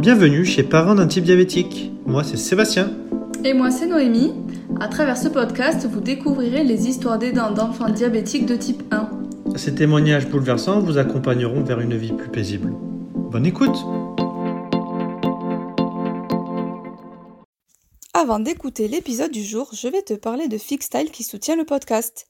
Bienvenue 0.00 0.46
chez 0.46 0.62
Parents 0.62 0.94
d'un 0.94 1.06
type 1.06 1.24
diabétique. 1.24 1.92
Moi, 2.06 2.24
c'est 2.24 2.38
Sébastien. 2.38 2.90
Et 3.44 3.52
moi, 3.52 3.70
c'est 3.70 3.84
Noémie. 3.84 4.32
À 4.80 4.88
travers 4.88 5.18
ce 5.18 5.28
podcast, 5.28 5.86
vous 5.86 6.00
découvrirez 6.00 6.64
les 6.64 6.88
histoires 6.88 7.18
d'aidants 7.18 7.50
d'enfants 7.50 7.90
diabétiques 7.90 8.46
de 8.46 8.56
type 8.56 8.82
1. 8.90 9.10
Ces 9.56 9.74
témoignages 9.74 10.26
bouleversants 10.26 10.80
vous 10.80 10.96
accompagneront 10.96 11.62
vers 11.62 11.80
une 11.80 11.98
vie 11.98 12.14
plus 12.14 12.30
paisible. 12.30 12.72
Bonne 13.14 13.44
écoute 13.44 13.76
Avant 18.14 18.40
d'écouter 18.40 18.88
l'épisode 18.88 19.32
du 19.32 19.44
jour, 19.44 19.68
je 19.74 19.88
vais 19.88 20.00
te 20.00 20.14
parler 20.14 20.48
de 20.48 20.56
Fixstyle 20.56 21.10
qui 21.10 21.24
soutient 21.24 21.56
le 21.56 21.64
podcast. 21.64 22.26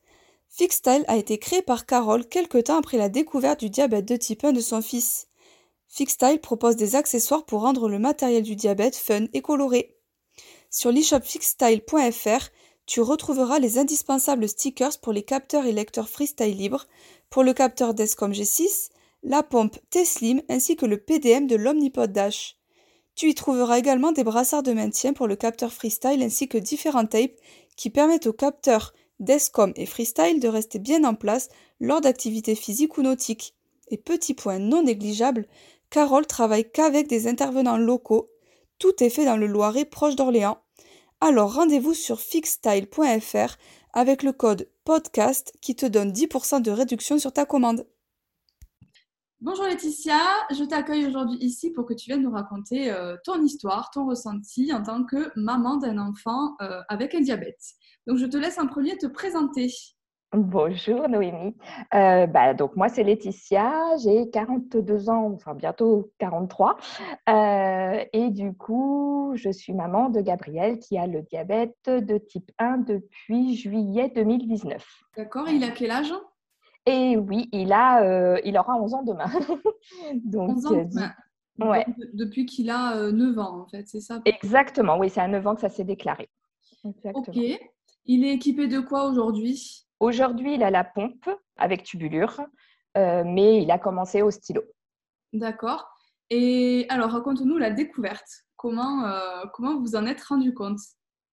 Fixstyle 0.49 1.05
a 1.07 1.17
été 1.17 1.39
créé 1.39 1.63
par 1.63 1.87
Carole 1.87 2.27
quelque 2.27 2.59
temps 2.59 2.79
après 2.81 2.99
la 2.99 3.09
découverte 3.09 3.61
du 3.61 3.71
diabète 3.71 4.09
de 4.09 4.17
type 4.17 4.43
1 4.43 4.55
de 4.55 4.61
son 4.61 4.83
fils. 4.83 5.29
Fixstyle 5.91 6.41
propose 6.41 6.77
des 6.77 6.95
accessoires 6.95 7.45
pour 7.45 7.63
rendre 7.63 7.89
le 7.89 7.99
matériel 7.99 8.45
du 8.45 8.55
diabète 8.55 8.95
fun 8.95 9.27
et 9.33 9.43
coloré. 9.43 9.97
Sur 10.71 10.93
l'e-shop 10.93 11.21
fixstyle.fr, 11.23 12.49
tu 12.87 13.01
retrouveras 13.01 13.59
les 13.59 13.77
indispensables 13.77 14.49
stickers 14.49 15.01
pour 15.01 15.13
les 15.13 15.25
capteurs 15.25 15.67
et 15.67 15.73
lecteurs 15.73 16.09
freestyle 16.09 16.57
libre, 16.57 16.87
pour 17.29 17.43
le 17.43 17.53
capteur 17.53 17.93
Descom 17.93 18.33
G6, 18.33 18.91
la 19.25 19.43
pompe 19.43 19.79
T-Slim 19.91 20.43
ainsi 20.49 20.77
que 20.77 20.87
le 20.87 20.97
PDM 20.97 21.49
de 21.49 21.57
l'Omnipod 21.57 22.13
Dash. 22.13 22.57
Tu 23.17 23.29
y 23.29 23.35
trouveras 23.35 23.79
également 23.79 24.13
des 24.13 24.25
brassards 24.25 24.63
de 24.63 24.73
maintien 24.73 25.13
pour 25.13 25.27
le 25.27 25.37
capteur 25.37 25.73
freestyle 25.73 26.23
ainsi 26.23 26.47
que 26.47 26.57
différents 26.57 27.07
tapes 27.07 27.37
qui 27.77 27.91
permettent 27.91 28.29
au 28.29 28.33
capteur 28.33 28.95
Descom 29.19 29.73
et 29.75 29.87
Freestyle 29.87 30.41
de 30.41 30.49
rester 30.49 30.79
bien 30.79 31.03
en 31.03 31.15
place 31.15 31.49
lors 31.81 32.01
d'activités 32.01 32.55
physiques 32.55 32.97
ou 32.97 33.03
nautiques. 33.03 33.55
Et 33.93 33.97
petit 33.97 34.35
point 34.35 34.61
non 34.61 34.85
négligeable, 34.85 35.49
Carole 35.91 36.27
travaille 36.27 36.71
qu'avec 36.71 37.09
des 37.09 37.27
intervenants 37.27 37.77
locaux. 37.77 38.31
Tout 38.79 39.03
est 39.03 39.11
fait 39.11 39.25
dans 39.25 39.37
le 39.37 39.47
Loiret 39.47 39.85
proche 39.85 40.15
d'Orléans. 40.15 40.63
Alors 41.21 41.55
rendez-vous 41.55 41.95
sur 41.95 42.21
fixstyle.fr 42.21 43.57
avec 43.93 44.23
le 44.23 44.33
code 44.33 44.69
podcast 44.85 45.53
qui 45.61 45.75
te 45.75 45.87
donne 45.87 46.13
10% 46.13 46.63
de 46.63 46.71
réduction 46.71 47.19
sur 47.19 47.33
ta 47.33 47.45
commande. 47.45 47.87
Bonjour 49.41 49.65
Laetitia, 49.65 50.21
je 50.51 50.65
t'accueille 50.65 51.07
aujourd'hui 51.07 51.39
ici 51.41 51.71
pour 51.73 51.87
que 51.87 51.95
tu 51.95 52.11
viennes 52.11 52.23
nous 52.23 52.31
raconter 52.31 52.93
euh, 52.93 53.17
ton 53.25 53.43
histoire, 53.43 53.91
ton 53.91 54.07
ressenti 54.07 54.73
en 54.73 54.83
tant 54.83 55.03
que 55.03 55.33
maman 55.35 55.77
d'un 55.77 55.99
enfant 55.99 56.57
euh, 56.61 56.83
avec 56.89 57.15
un 57.15 57.21
diabète. 57.21 57.59
Donc, 58.07 58.19
je 58.19 58.27
te 58.27 58.37
laisse 58.37 58.59
en 58.59 58.67
premier 58.67 58.97
te 58.99 59.07
présenter. 59.07 59.73
Bonjour 60.33 61.09
Noémie. 61.09 61.57
Euh, 61.93 62.27
bah, 62.29 62.55
donc 62.55 62.77
moi 62.77 62.89
c'est 62.89 63.03
Laetitia, 63.03 63.97
j'ai 63.97 64.31
42 64.31 65.11
ans, 65.11 65.33
enfin 65.35 65.55
bientôt 65.55 66.13
43. 66.19 66.77
Euh, 67.29 68.05
et 68.13 68.31
du 68.31 68.53
coup, 68.53 69.33
je 69.35 69.51
suis 69.51 69.73
maman 69.73 70.09
de 70.09 70.21
Gabriel 70.21 70.79
qui 70.79 70.97
a 70.97 71.09
le 71.09 71.23
diabète 71.23 71.75
de 71.87 72.17
type 72.17 72.53
1 72.61 72.79
depuis 72.79 73.57
juillet 73.57 74.13
2019. 74.15 74.87
D'accord, 75.17 75.49
il 75.49 75.65
a 75.65 75.71
quel 75.71 75.91
âge? 75.91 76.15
Et 76.87 77.17
oui, 77.17 77.49
il, 77.51 77.73
a, 77.73 78.05
euh, 78.05 78.41
il 78.45 78.57
aura 78.57 78.77
11 78.77 78.95
ans 78.95 79.03
demain. 79.03 79.27
donc, 80.15 80.51
11 80.51 80.67
ans 80.67 81.69
ouais. 81.69 81.87
Depuis 82.15 82.47
qu'il 82.47 82.71
a 82.71 83.11
9 83.11 83.37
ans 83.37 83.63
en 83.63 83.67
fait, 83.67 83.89
c'est 83.89 84.01
ça? 84.01 84.21
Exactement, 84.25 84.97
oui, 84.97 85.11
c'est 85.11 85.21
à 85.21 85.27
9 85.27 85.45
ans 85.45 85.55
que 85.57 85.61
ça 85.61 85.69
s'est 85.69 85.83
déclaré. 85.83 86.29
Exactement. 86.85 87.25
Ok. 87.27 87.59
Il 88.07 88.25
est 88.25 88.33
équipé 88.33 88.69
de 88.69 88.79
quoi 88.79 89.07
aujourd'hui? 89.07 89.90
Aujourd'hui, 90.01 90.55
il 90.55 90.63
a 90.63 90.71
la 90.71 90.83
pompe 90.83 91.29
avec 91.59 91.85
tubulure, 91.85 92.41
euh, 92.97 93.23
mais 93.25 93.63
il 93.63 93.71
a 93.71 93.79
commencé 93.79 94.23
au 94.23 94.31
stylo. 94.31 94.63
D'accord. 95.35 95.87
Et 96.31 96.87
alors, 96.89 97.11
raconte-nous 97.11 97.59
la 97.59 97.71
découverte. 97.71 98.29
Comment, 98.57 99.05
euh, 99.05 99.45
comment 99.53 99.79
vous 99.79 99.97
en 99.97 100.07
êtes 100.07 100.23
rendu 100.23 100.55
compte? 100.55 100.81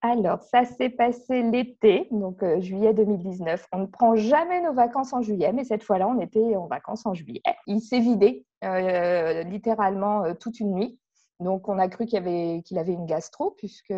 Alors, 0.02 0.42
ça 0.44 0.66
s'est 0.66 0.90
passé 0.90 1.44
l'été, 1.44 2.08
donc 2.12 2.44
euh, 2.44 2.60
juillet 2.60 2.94
2019. 2.94 3.66
On 3.72 3.80
ne 3.80 3.86
prend 3.86 4.16
jamais 4.16 4.62
nos 4.62 4.74
vacances 4.74 5.14
en 5.14 5.22
juillet, 5.22 5.54
mais 5.54 5.64
cette 5.64 5.84
fois-là, 5.84 6.08
on 6.08 6.20
était 6.20 6.56
en 6.56 6.68
vacances 6.68 7.06
en 7.06 7.14
juillet. 7.14 7.42
Il 7.68 7.82
s'est 7.82 8.00
vidé 8.00 8.46
littéralement 9.50 10.34
toute 10.36 10.60
une 10.60 10.74
nuit. 10.74 11.00
Donc, 11.40 11.70
on 11.70 11.78
a 11.78 11.88
cru 11.88 12.06
qu'il 12.06 12.18
avait, 12.18 12.64
avait 12.76 12.94
une 12.94 13.06
gastro, 13.06 13.52
puisque 13.52 13.94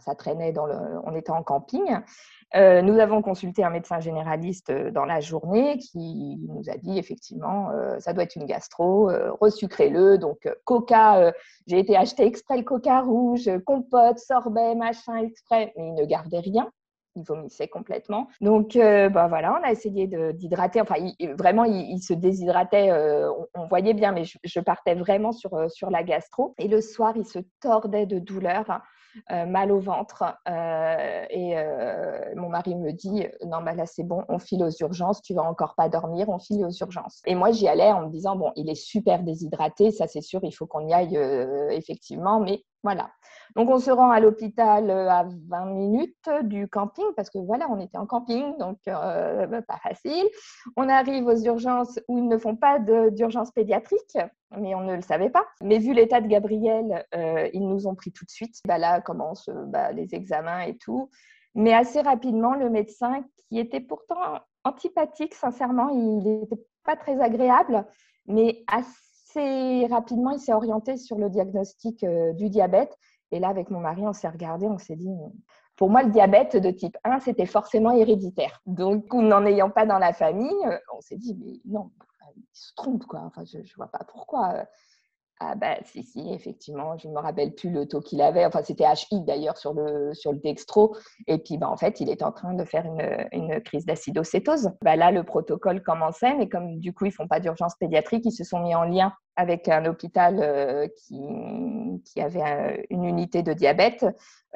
ça 0.00 0.14
traînait. 0.14 0.54
On 0.58 1.14
était 1.14 1.32
en 1.32 1.42
camping. 1.42 1.98
Euh, 2.54 2.82
nous 2.82 2.98
avons 2.98 3.22
consulté 3.22 3.64
un 3.64 3.70
médecin 3.70 4.00
généraliste 4.00 4.70
euh, 4.70 4.90
dans 4.90 5.06
la 5.06 5.20
journée 5.20 5.78
qui 5.78 6.38
nous 6.48 6.68
a 6.68 6.76
dit 6.76 6.98
effectivement, 6.98 7.70
euh, 7.70 7.98
ça 7.98 8.12
doit 8.12 8.24
être 8.24 8.36
une 8.36 8.46
gastro, 8.46 9.10
resucrez-le. 9.40 10.18
Donc, 10.18 10.48
coca, 10.64 11.32
j'ai 11.66 11.78
été 11.78 11.96
acheter 11.96 12.26
exprès 12.26 12.56
le 12.56 12.64
coca 12.64 13.00
rouge, 13.00 13.50
compote, 13.66 14.18
sorbet, 14.18 14.74
machin, 14.74 15.16
exprès, 15.16 15.72
mais 15.76 15.88
il 15.88 15.94
ne 15.94 16.04
gardait 16.04 16.40
rien 16.40 16.70
il 17.16 17.24
vomissait 17.24 17.68
complètement. 17.68 18.28
Donc, 18.40 18.76
euh, 18.76 19.08
bah 19.08 19.28
voilà, 19.28 19.58
on 19.58 19.66
a 19.66 19.70
essayé 19.70 20.06
d'hydrater. 20.06 20.80
Enfin, 20.80 20.94
vraiment, 21.36 21.64
il, 21.64 21.98
se 22.00 22.14
déshydratait. 22.14 22.90
Euh, 22.90 23.30
on, 23.54 23.66
voyait 23.66 23.94
bien, 23.94 24.12
mais 24.12 24.24
je, 24.24 24.60
partais 24.60 24.94
vraiment 24.94 25.32
sur, 25.32 25.54
euh, 25.54 25.68
sur 25.68 25.90
la 25.90 26.02
gastro. 26.02 26.54
Et 26.58 26.68
le 26.68 26.80
soir, 26.80 27.14
il 27.16 27.26
se 27.26 27.38
tordait 27.60 28.06
de 28.06 28.18
douleur. 28.18 28.80
mal 29.46 29.70
au 29.70 29.78
ventre 29.78 30.24
et 30.46 31.54
mon 32.34 32.48
mari 32.48 32.74
me 32.74 32.92
dit 32.92 33.26
non 33.44 33.60
bah 33.60 33.74
là 33.74 33.84
c'est 33.84 34.04
bon 34.04 34.24
on 34.30 34.38
file 34.38 34.64
aux 34.64 34.74
urgences 34.80 35.20
tu 35.20 35.34
vas 35.34 35.42
encore 35.42 35.74
pas 35.74 35.90
dormir 35.90 36.30
on 36.30 36.38
file 36.38 36.64
aux 36.64 36.70
urgences 36.70 37.20
et 37.26 37.34
moi 37.34 37.50
j'y 37.50 37.68
allais 37.68 37.92
en 37.92 38.06
me 38.06 38.08
disant 38.08 38.36
bon 38.36 38.52
il 38.56 38.70
est 38.70 38.74
super 38.74 39.22
déshydraté 39.22 39.90
ça 39.90 40.06
c'est 40.06 40.22
sûr 40.22 40.40
il 40.44 40.52
faut 40.52 40.66
qu'on 40.66 40.88
y 40.88 40.94
aille 40.94 41.18
effectivement 41.72 42.40
mais 42.40 42.64
voilà. 42.82 43.10
Donc, 43.54 43.68
on 43.68 43.78
se 43.78 43.90
rend 43.90 44.10
à 44.10 44.20
l'hôpital 44.20 44.90
euh, 44.90 45.10
à 45.10 45.24
20 45.48 45.66
minutes 45.66 46.30
du 46.42 46.68
camping 46.68 47.04
parce 47.16 47.30
que 47.30 47.38
voilà, 47.38 47.68
on 47.70 47.78
était 47.78 47.98
en 47.98 48.06
camping, 48.06 48.56
donc 48.58 48.78
euh, 48.88 49.46
bah, 49.46 49.62
pas 49.62 49.78
facile. 49.78 50.28
On 50.76 50.88
arrive 50.88 51.26
aux 51.26 51.36
urgences 51.36 52.00
où 52.08 52.18
ils 52.18 52.28
ne 52.28 52.38
font 52.38 52.56
pas 52.56 52.78
d'urgence 52.78 53.50
pédiatrique, 53.50 54.16
mais 54.58 54.74
on 54.74 54.80
ne 54.80 54.96
le 54.96 55.02
savait 55.02 55.30
pas. 55.30 55.46
Mais 55.60 55.78
vu 55.78 55.92
l'état 55.92 56.20
de 56.20 56.28
Gabriel, 56.28 57.06
euh, 57.14 57.48
ils 57.52 57.66
nous 57.66 57.86
ont 57.86 57.94
pris 57.94 58.12
tout 58.12 58.24
de 58.24 58.30
suite. 58.30 58.56
Bah, 58.66 58.78
là 58.78 59.00
commencent 59.00 59.50
bah, 59.66 59.92
les 59.92 60.14
examens 60.14 60.62
et 60.62 60.76
tout. 60.76 61.10
Mais 61.54 61.74
assez 61.74 62.00
rapidement, 62.00 62.54
le 62.54 62.70
médecin, 62.70 63.22
qui 63.48 63.58
était 63.58 63.80
pourtant 63.80 64.40
antipathique, 64.64 65.34
sincèrement, 65.34 65.90
il 65.90 66.18
n'était 66.18 66.62
pas 66.84 66.96
très 66.96 67.20
agréable, 67.20 67.86
mais 68.26 68.64
assez 68.66 69.11
rapidement, 69.90 70.30
il 70.30 70.40
s'est 70.40 70.52
orienté 70.52 70.96
sur 70.96 71.18
le 71.18 71.30
diagnostic 71.30 72.04
euh, 72.04 72.32
du 72.32 72.48
diabète. 72.48 72.96
Et 73.30 73.40
là, 73.40 73.48
avec 73.48 73.70
mon 73.70 73.80
mari, 73.80 74.06
on 74.06 74.12
s'est 74.12 74.28
regardé, 74.28 74.66
on 74.66 74.78
s'est 74.78 74.96
dit, 74.96 75.10
pour 75.76 75.90
moi, 75.90 76.02
le 76.02 76.10
diabète 76.10 76.56
de 76.56 76.70
type 76.70 76.96
1, 77.04 77.20
c'était 77.20 77.46
forcément 77.46 77.92
héréditaire. 77.92 78.60
Donc, 78.66 79.12
n'en 79.12 79.44
ayant 79.46 79.70
pas 79.70 79.86
dans 79.86 79.98
la 79.98 80.12
famille, 80.12 80.66
euh, 80.66 80.78
on 80.96 81.00
s'est 81.00 81.16
dit, 81.16 81.36
mais 81.40 81.60
non, 81.64 81.90
il 82.36 82.44
se 82.52 82.72
trompe, 82.76 83.04
quoi. 83.04 83.20
Enfin, 83.20 83.44
je 83.44 83.58
ne 83.58 83.64
vois 83.76 83.88
pas 83.88 84.04
pourquoi. 84.06 84.66
Ah 85.44 85.56
bah 85.56 85.76
si, 85.84 86.04
si, 86.04 86.32
effectivement, 86.32 86.96
je 86.98 87.08
ne 87.08 87.14
me 87.14 87.18
rappelle 87.18 87.52
plus 87.54 87.70
le 87.70 87.88
taux 87.88 88.00
qu'il 88.00 88.22
avait. 88.22 88.46
Enfin, 88.46 88.62
c'était 88.62 88.84
HI 88.84 89.22
d'ailleurs 89.22 89.56
sur 89.56 89.72
le, 89.74 90.14
sur 90.14 90.32
le 90.32 90.38
dextro. 90.38 90.94
Et 91.26 91.38
puis, 91.38 91.58
bah, 91.58 91.68
en 91.68 91.76
fait, 91.76 92.00
il 92.00 92.10
est 92.10 92.22
en 92.22 92.30
train 92.30 92.54
de 92.54 92.64
faire 92.64 92.84
une, 92.86 93.26
une 93.32 93.60
crise 93.62 93.84
d'acidocétose. 93.84 94.70
Bah, 94.82 94.94
là, 94.94 95.10
le 95.10 95.24
protocole 95.24 95.82
commençait, 95.82 96.36
mais 96.36 96.48
comme 96.48 96.78
du 96.78 96.92
coup, 96.92 97.06
ils 97.06 97.08
ne 97.08 97.14
font 97.14 97.26
pas 97.26 97.40
d'urgence 97.40 97.74
pédiatrique, 97.74 98.24
ils 98.24 98.32
se 98.32 98.44
sont 98.44 98.60
mis 98.60 98.74
en 98.74 98.84
lien 98.84 99.12
avec 99.36 99.68
un 99.68 99.86
hôpital 99.86 100.38
euh, 100.40 100.88
qui, 102.04 102.20
avait 102.20 102.86
une 102.90 103.04
unité 103.04 103.42
de 103.42 103.52
diabète 103.52 104.04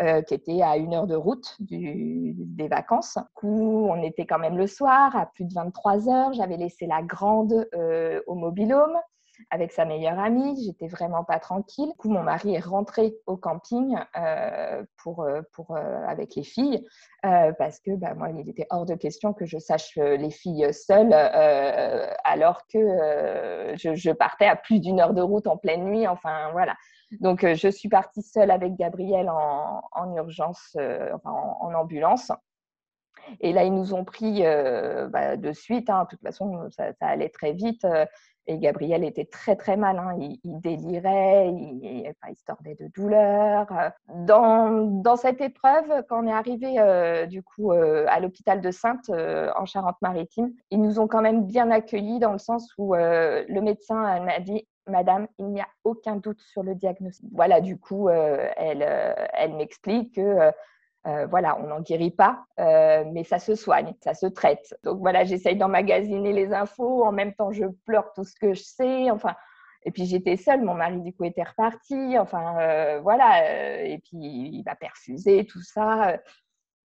euh, 0.00 0.20
qui 0.22 0.34
était 0.34 0.62
à 0.62 0.76
une 0.76 0.94
heure 0.94 1.06
de 1.06 1.14
route 1.14 1.56
des 1.60 2.68
vacances. 2.68 3.16
Du 3.16 3.24
coup, 3.34 3.88
on 3.88 4.02
était 4.02 4.26
quand 4.26 4.38
même 4.38 4.58
le 4.58 4.66
soir 4.66 5.16
à 5.16 5.26
plus 5.26 5.44
de 5.44 5.54
23 5.54 6.08
heures. 6.08 6.32
J'avais 6.34 6.56
laissé 6.56 6.86
la 6.86 7.02
grande 7.02 7.66
euh, 7.74 8.20
au 8.26 8.34
mobilhome 8.34 8.96
avec 9.50 9.72
sa 9.72 9.84
meilleure 9.84 10.18
amie. 10.18 10.64
J'étais 10.64 10.88
vraiment 10.88 11.24
pas 11.24 11.38
tranquille. 11.38 11.88
Du 11.90 11.96
coup, 11.96 12.10
mon 12.10 12.22
mari 12.22 12.54
est 12.54 12.64
rentré 12.64 13.14
au 13.26 13.36
camping 13.36 13.96
euh, 14.16 14.84
pour, 15.02 15.22
euh, 15.22 15.42
pour, 15.52 15.76
euh, 15.76 16.04
avec 16.06 16.34
les 16.34 16.42
filles 16.42 16.86
parce 17.58 17.80
que 17.80 17.90
bah, 17.96 18.14
moi, 18.14 18.30
il 18.30 18.48
était 18.48 18.68
hors 18.70 18.86
de 18.86 18.94
question 18.94 19.32
que 19.32 19.46
je 19.46 19.58
sache 19.58 19.96
les 19.96 20.30
filles 20.30 20.72
seules 20.72 21.12
alors 21.12 22.68
que 22.68 22.78
je, 23.74 24.12
partais 24.12 24.46
à 24.46 24.54
plus 24.54 24.78
d'une 24.78 25.00
heure 25.00 25.12
de 25.12 25.22
route 25.22 25.48
en 25.48 25.56
pleine 25.56 25.86
nuit. 25.86 26.06
Enfin, 26.06 26.50
voilà. 26.52 26.76
Donc, 27.20 27.44
je 27.44 27.68
suis 27.68 27.88
partie 27.88 28.22
seule 28.22 28.52
avec 28.52 28.76
Gabriel 28.76 29.28
en, 29.28 29.82
en 29.90 30.14
urgence, 30.14 30.76
enfin, 31.14 31.32
en, 31.32 31.74
ambulance. 31.74 32.30
Et 33.40 33.52
là, 33.52 33.64
ils 33.64 33.74
nous 33.74 33.94
ont 33.94 34.04
pris 34.04 34.42
bah, 34.42 35.36
de 35.36 35.52
suite. 35.52 35.90
Hein. 35.90 36.04
De 36.04 36.08
toute 36.10 36.22
façon, 36.22 36.68
ça, 36.70 36.92
allait 37.00 37.28
très 37.28 37.52
vite. 37.52 37.86
Et 38.48 38.58
Gabriel 38.58 39.02
était 39.02 39.24
très 39.24 39.56
très 39.56 39.76
mal, 39.76 39.98
hein. 39.98 40.16
il, 40.20 40.60
délirait, 40.60 41.48
il, 41.50 42.12
se 42.36 42.44
tordait 42.44 42.76
de 42.76 42.88
douleur. 42.94 43.66
Dans, 44.08 44.70
dans, 45.02 45.16
cette 45.16 45.40
épreuve, 45.40 46.04
quand 46.08 46.22
on 46.22 46.28
est 46.28 46.32
arrivé 46.32 46.78
euh, 46.78 47.26
du 47.26 47.42
coup 47.42 47.72
euh, 47.72 48.06
à 48.08 48.20
l'hôpital 48.20 48.60
de 48.60 48.70
Sainte 48.70 49.10
euh, 49.10 49.50
en 49.56 49.66
Charente-Maritime, 49.66 50.52
ils 50.70 50.80
nous 50.80 51.00
ont 51.00 51.08
quand 51.08 51.22
même 51.22 51.44
bien 51.44 51.72
accueillis 51.72 52.20
dans 52.20 52.32
le 52.32 52.38
sens 52.38 52.72
où 52.78 52.94
le 52.94 53.60
médecin 53.60 54.20
m'a 54.20 54.38
dit 54.38 54.66
Madame, 54.86 55.26
il 55.40 55.46
n'y 55.46 55.60
a 55.60 55.66
aucun 55.82 56.14
doute 56.14 56.40
sur 56.40 56.62
le 56.62 56.76
diagnostic. 56.76 57.28
Voilà, 57.32 57.60
du 57.60 57.76
coup, 57.76 58.08
elle, 58.08 58.86
elle 59.32 59.54
m'explique 59.56 60.14
que 60.14 60.52
voilà, 61.28 61.58
on 61.60 61.68
n'en 61.68 61.80
guérit 61.80 62.10
pas, 62.10 62.44
mais 62.58 63.24
ça 63.24 63.38
se 63.38 63.54
soigne, 63.54 63.94
ça 64.02 64.14
se 64.14 64.26
traite. 64.26 64.76
Donc 64.84 64.98
voilà, 64.98 65.24
j'essaye 65.24 65.56
d'emmagasiner 65.56 66.32
les 66.32 66.52
infos, 66.52 67.04
en 67.04 67.12
même 67.12 67.34
temps 67.34 67.52
je 67.52 67.66
pleure 67.84 68.12
tout 68.14 68.24
ce 68.24 68.34
que 68.34 68.54
je 68.54 68.62
sais. 68.62 69.10
Enfin, 69.10 69.34
et 69.84 69.92
puis 69.92 70.06
j'étais 70.06 70.36
seule, 70.36 70.62
mon 70.62 70.74
mari 70.74 71.00
du 71.00 71.12
coup 71.12 71.24
était 71.24 71.44
reparti. 71.44 72.18
Enfin 72.18 72.98
voilà, 73.02 73.84
et 73.84 73.98
puis 73.98 74.18
il 74.18 74.62
va 74.64 74.74
perfuser 74.74 75.46
tout 75.46 75.62
ça. 75.62 76.16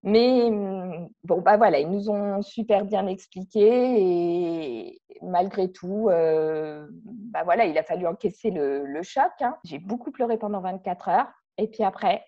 Mais 0.04 0.50
mmh, 0.50 1.10
bon, 1.24 1.42
bah 1.42 1.58
voilà, 1.58 1.80
ils 1.80 1.90
nous 1.90 2.10
ont 2.10 2.42
super 2.42 2.86
bien 2.86 3.06
expliqué 3.08 3.62
et 3.62 5.02
malgré 5.22 5.72
tout, 5.72 6.06
bah 6.08 7.44
voilà, 7.44 7.66
il 7.66 7.78
a 7.78 7.84
fallu 7.84 8.08
encaisser 8.08 8.52
le, 8.52 9.02
choc. 9.04 9.32
Hein. 9.42 9.56
J'ai 9.64 9.80
beaucoup 9.80 10.12
pleuré 10.12 10.38
pendant 10.38 10.62
24 10.62 11.10
heures. 11.10 11.32
Et 11.58 11.68
puis 11.68 11.84
après, 11.84 12.26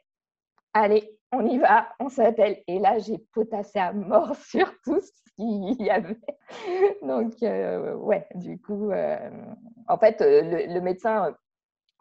allez, 0.73 1.17
on 1.33 1.45
y 1.45 1.57
va, 1.57 1.89
on 1.99 2.09
s'appelle. 2.09 2.63
Et 2.67 2.79
là, 2.79 2.99
j'ai 2.99 3.17
potassé 3.33 3.79
à 3.79 3.93
mort 3.93 4.35
sur 4.47 4.71
tout 4.83 4.99
ce 4.99 5.11
qu'il 5.35 5.81
y 5.81 5.89
avait. 5.89 6.19
Donc, 7.01 7.33
ouais, 7.41 8.27
du 8.35 8.59
coup, 8.61 8.91
en 8.91 9.97
fait, 9.97 10.17
le 10.21 10.79
médecin 10.79 11.35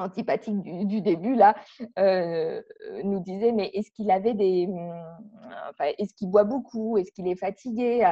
antipathique 0.02 0.60
du, 0.62 1.00
début 1.00 1.34
là 1.34 1.54
euh, 1.98 2.60
nous 3.04 3.20
disait 3.20 3.52
mais 3.52 3.70
est-ce 3.74 3.90
qu'il 3.92 4.10
avait 4.10 4.34
des 4.34 4.68
enfin, 5.70 5.92
est-ce 5.98 6.14
qu'il 6.14 6.30
boit 6.30 6.44
beaucoup? 6.44 6.98
Est-ce 6.98 7.12
qu'il 7.12 7.28
est 7.28 7.36
fatigué? 7.36 8.04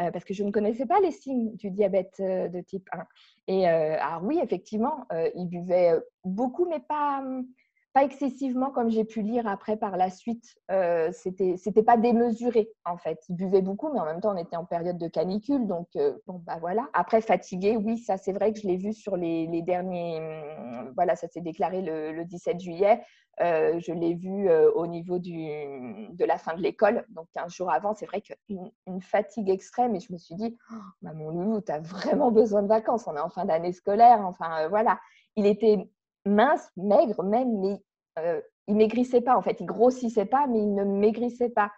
Euh, 0.00 0.10
parce 0.10 0.24
que 0.24 0.32
je 0.32 0.42
ne 0.42 0.50
connaissais 0.50 0.86
pas 0.86 1.00
les 1.00 1.10
signes 1.10 1.54
du 1.56 1.70
diabète 1.70 2.14
euh, 2.20 2.48
de 2.48 2.62
type 2.62 2.88
1 2.92 3.04
et 3.48 3.66
alors 3.66 4.24
oui 4.24 4.40
effectivement 4.42 5.06
il 5.34 5.48
buvait 5.48 6.00
beaucoup 6.24 6.66
mais 6.66 6.80
pas 6.80 7.22
pas 7.92 8.04
excessivement 8.04 8.70
comme 8.70 8.90
j'ai 8.90 9.04
pu 9.04 9.22
lire 9.22 9.46
après 9.46 9.76
par 9.76 9.96
la 9.96 10.10
suite. 10.10 10.54
Euh, 10.70 11.10
c'était 11.12 11.82
pas 11.82 11.96
démesuré 11.96 12.70
en 12.84 12.96
fait. 12.96 13.18
Il 13.28 13.36
buvait 13.36 13.62
beaucoup, 13.62 13.92
mais 13.92 14.00
en 14.00 14.04
même 14.04 14.20
temps 14.20 14.34
on 14.34 14.38
était 14.38 14.56
en 14.56 14.64
période 14.64 14.98
de 14.98 15.08
canicule, 15.08 15.66
donc 15.66 15.88
euh, 15.96 16.16
bon 16.26 16.42
bah 16.46 16.58
voilà. 16.60 16.88
Après 16.94 17.20
fatigué, 17.20 17.76
oui 17.76 17.98
ça 17.98 18.16
c'est 18.16 18.32
vrai 18.32 18.52
que 18.52 18.60
je 18.60 18.66
l'ai 18.66 18.76
vu 18.76 18.92
sur 18.92 19.16
les, 19.16 19.46
derniers. 19.62 20.18
Hum, 20.18 20.92
voilà, 20.94 21.16
ça 21.16 21.28
s'est 21.28 21.40
déclaré 21.40 21.82
le, 21.82 22.12
le, 22.12 22.24
17 22.24 22.60
juillet. 22.60 23.02
Euh, 23.40 23.80
je 23.80 23.92
l'ai 23.92 24.14
vu 24.14 24.48
euh, 24.48 24.70
au 24.72 24.86
niveau 24.86 25.18
de 25.18 26.24
la 26.24 26.36
fin 26.36 26.54
de 26.54 26.60
l'école, 26.60 27.04
donc 27.08 27.26
15 27.34 27.52
jours 27.52 27.70
avant. 27.70 27.94
C'est 27.94 28.06
vrai 28.06 28.20
qu'une 28.20 28.70
une 28.86 29.00
fatigue 29.00 29.48
extrême, 29.48 29.94
et 29.94 30.00
je 30.00 30.12
me 30.12 30.18
suis 30.18 30.34
dit, 30.34 30.56
oh, 30.70 30.74
bah, 31.00 31.12
mon 31.14 31.30
loulou, 31.30 31.60
tu 31.60 31.72
as 31.72 31.80
vraiment 31.80 32.30
besoin 32.30 32.62
de 32.62 32.68
vacances. 32.68 33.06
On 33.06 33.16
est 33.16 33.20
en 33.20 33.30
fin 33.30 33.44
d'année 33.44 33.72
scolaire. 33.72 34.20
Enfin, 34.20 34.68
voilà. 34.68 35.00
Il 35.36 35.46
était 35.46 35.88
mince, 36.26 36.70
maigre 36.76 37.22
même, 37.22 37.58
mais 37.60 37.82
euh, 38.18 38.40
il 38.68 38.76
maigrissait 38.76 39.20
pas 39.20 39.36
en 39.36 39.42
fait. 39.42 39.56
Il 39.60 39.66
grossissait 39.66 40.24
pas, 40.24 40.46
mais 40.46 40.58
il 40.58 40.74
ne 40.74 40.84
maigrissait 40.84 41.50
pas. 41.50 41.70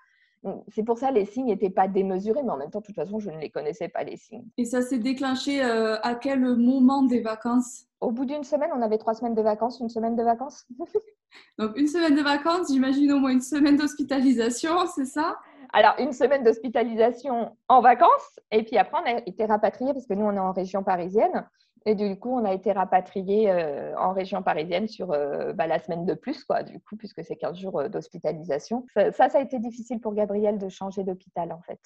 C'est 0.68 0.82
pour 0.82 0.98
ça 0.98 1.10
les 1.10 1.24
signes 1.24 1.46
n'étaient 1.46 1.70
pas 1.70 1.88
démesurés, 1.88 2.42
mais 2.42 2.50
en 2.50 2.58
même 2.58 2.70
temps, 2.70 2.80
de 2.80 2.84
toute 2.84 2.94
façon, 2.94 3.18
je 3.18 3.30
ne 3.30 3.38
les 3.38 3.48
connaissais 3.48 3.88
pas 3.88 4.04
les 4.04 4.18
signes. 4.18 4.44
Et 4.58 4.66
ça 4.66 4.82
s'est 4.82 4.98
déclenché 4.98 5.64
euh, 5.64 5.96
à 6.02 6.14
quel 6.14 6.40
moment 6.40 7.02
des 7.02 7.20
vacances? 7.20 7.86
Au 8.00 8.10
bout 8.10 8.26
d'une 8.26 8.44
semaine, 8.44 8.70
on 8.76 8.82
avait 8.82 8.98
trois 8.98 9.14
semaines 9.14 9.34
de 9.34 9.40
vacances, 9.40 9.80
une 9.80 9.88
semaine 9.88 10.16
de 10.16 10.22
vacances. 10.22 10.66
Donc 11.58 11.76
une 11.76 11.88
semaine 11.88 12.14
de 12.14 12.22
vacances, 12.22 12.70
j'imagine 12.70 13.12
au 13.12 13.18
moins 13.18 13.32
une 13.32 13.40
semaine 13.40 13.76
d'hospitalisation, 13.76 14.86
c'est 14.94 15.06
ça? 15.06 15.36
Alors 15.72 15.94
une 15.98 16.12
semaine 16.12 16.44
d'hospitalisation 16.44 17.56
en 17.68 17.80
vacances, 17.80 18.38
et 18.52 18.62
puis 18.62 18.76
après 18.76 18.98
on 19.02 19.16
a 19.16 19.18
été 19.26 19.44
rapatriés 19.44 19.92
parce 19.92 20.06
que 20.06 20.14
nous 20.14 20.24
on 20.24 20.32
est 20.32 20.38
en 20.38 20.52
région 20.52 20.84
parisienne. 20.84 21.48
Et 21.86 21.94
du 21.94 22.18
coup, 22.18 22.30
on 22.30 22.44
a 22.44 22.54
été 22.54 22.72
rapatrié 22.72 23.50
euh, 23.50 23.94
en 23.98 24.12
région 24.12 24.42
parisienne 24.42 24.88
sur 24.88 25.12
euh, 25.12 25.52
bah, 25.52 25.66
la 25.66 25.78
semaine 25.78 26.06
de 26.06 26.14
plus, 26.14 26.42
quoi, 26.44 26.62
du 26.62 26.80
coup, 26.80 26.96
puisque 26.96 27.22
c'est 27.24 27.36
15 27.36 27.58
jours 27.58 27.78
euh, 27.78 27.88
d'hospitalisation. 27.88 28.86
Ça, 28.94 29.28
ça, 29.28 29.38
a 29.38 29.40
été 29.40 29.58
difficile 29.58 30.00
pour 30.00 30.14
Gabriel 30.14 30.58
de 30.58 30.68
changer 30.70 31.04
d'hôpital, 31.04 31.52
en 31.52 31.60
fait, 31.60 31.80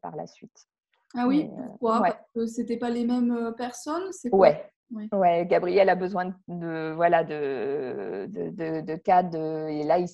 par 0.00 0.16
la 0.16 0.26
suite. 0.26 0.66
Ah 1.14 1.26
oui, 1.26 1.48
pourquoi? 1.68 2.00
Parce 2.00 2.16
que 2.34 2.46
c'était 2.46 2.78
pas 2.78 2.90
les 2.90 3.04
mêmes 3.04 3.54
personnes 3.56 4.10
Ouais. 4.32 4.70
Oui. 4.92 5.08
ouais, 5.12 5.44
Gabriel 5.46 5.88
a 5.88 5.96
besoin 5.96 6.32
de, 6.46 6.92
voilà 6.94 7.24
de, 7.24 8.26
de, 8.28 8.50
de, 8.50 8.80
de 8.82 8.94
cadre 8.94 9.66
et 9.68 9.82
là 9.82 9.98
il, 9.98 10.06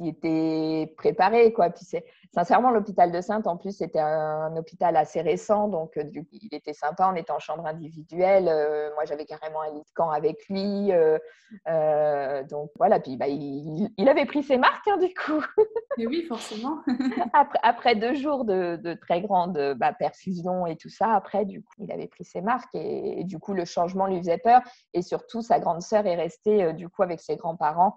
il 0.00 0.08
était 0.08 0.92
préparé 0.96 1.52
quoi. 1.52 1.70
Puis 1.70 1.84
c'est 1.84 2.04
sincèrement 2.34 2.70
l'hôpital 2.70 3.10
de 3.10 3.20
Sainte 3.20 3.46
en 3.46 3.56
plus 3.56 3.76
c'était 3.76 4.00
un, 4.00 4.54
hôpital 4.56 4.96
assez 4.96 5.20
récent 5.20 5.68
donc 5.68 5.96
euh, 5.96 6.04
du, 6.04 6.26
il 6.32 6.54
était 6.54 6.72
sympa. 6.72 7.10
On 7.12 7.16
était 7.16 7.32
en 7.32 7.38
chambre 7.38 7.66
individuelle. 7.66 8.48
Euh, 8.48 8.90
moi 8.94 9.04
j'avais 9.06 9.24
carrément 9.24 9.62
un 9.62 9.72
lit 9.72 9.80
de 9.80 9.90
camp 9.94 10.10
avec 10.10 10.46
lui. 10.48 10.92
Euh, 10.92 12.44
donc 12.44 12.70
voilà. 12.76 13.00
Puis 13.00 13.16
bah, 13.16 13.28
il, 13.28 13.88
il, 13.96 14.08
avait 14.08 14.26
pris 14.26 14.42
ses 14.42 14.58
marques 14.58 14.86
hein, 14.88 14.98
du 14.98 15.12
coup. 15.14 15.42
Et 15.98 16.06
oui 16.06 16.22
forcément. 16.22 16.78
après, 17.62 17.96
deux 17.96 18.14
jours 18.14 18.44
de, 18.44 18.94
très 19.00 19.20
grande 19.20 19.74
bah, 19.76 19.92
perfusion 19.92 20.66
et 20.66 20.76
tout 20.76 20.88
ça 20.88 21.14
après 21.14 21.44
du 21.44 21.62
coup 21.62 21.74
il 21.78 21.92
avait 21.92 22.06
pris 22.06 22.24
ses 22.24 22.40
marques 22.40 22.74
et, 22.74 23.24
du 23.24 23.38
coup 23.38 23.52
le 23.52 23.64
changement 23.64 24.06
lui 24.06 24.18
faisait 24.18 24.38
peur 24.38 24.60
et 24.94 25.02
surtout 25.02 25.42
sa 25.42 25.58
grande 25.58 25.82
sœur 25.82 26.06
est 26.06 26.16
restée 26.16 26.72
du 26.72 26.88
coup 26.88 27.02
avec 27.02 27.20
ses 27.20 27.36
grands-parents. 27.36 27.96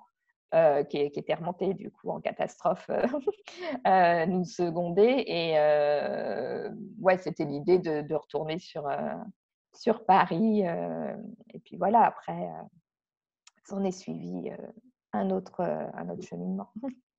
Euh, 0.54 0.84
qui, 0.84 0.98
était 0.98 1.34
remonté 1.34 1.74
du 1.74 1.92
coup 1.92 2.10
en 2.10 2.20
catastrophe 2.20 2.90
euh, 2.90 3.08
euh, 3.88 4.26
nous 4.26 4.44
seconder. 4.44 5.24
Et 5.26 5.54
ouais, 7.00 7.18
c'était 7.20 7.46
l'idée 7.46 7.80
de, 7.80 8.14
retourner 8.14 8.60
sur, 8.60 8.90
sur 9.74 10.04
Paris. 10.04 10.64
et 10.64 11.60
puis 11.60 11.78
voilà, 11.78 12.02
après, 12.02 12.50
s'en 13.64 13.82
est 13.86 13.92
suivi 13.92 14.52
un, 15.14 15.30
autre, 15.30 15.62
un 15.62 16.10
autre 16.10 16.28
cheminement. 16.28 16.70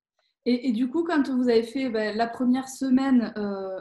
Et, 0.45 0.73
du 0.73 0.89
coup, 0.89 1.05
quand 1.05 1.31
vous 1.31 1.49
avez 1.49 1.63
fait 1.63 1.89
ben, 1.89 2.17
la 2.17 2.27
première 2.27 2.69
semaine 2.69 3.33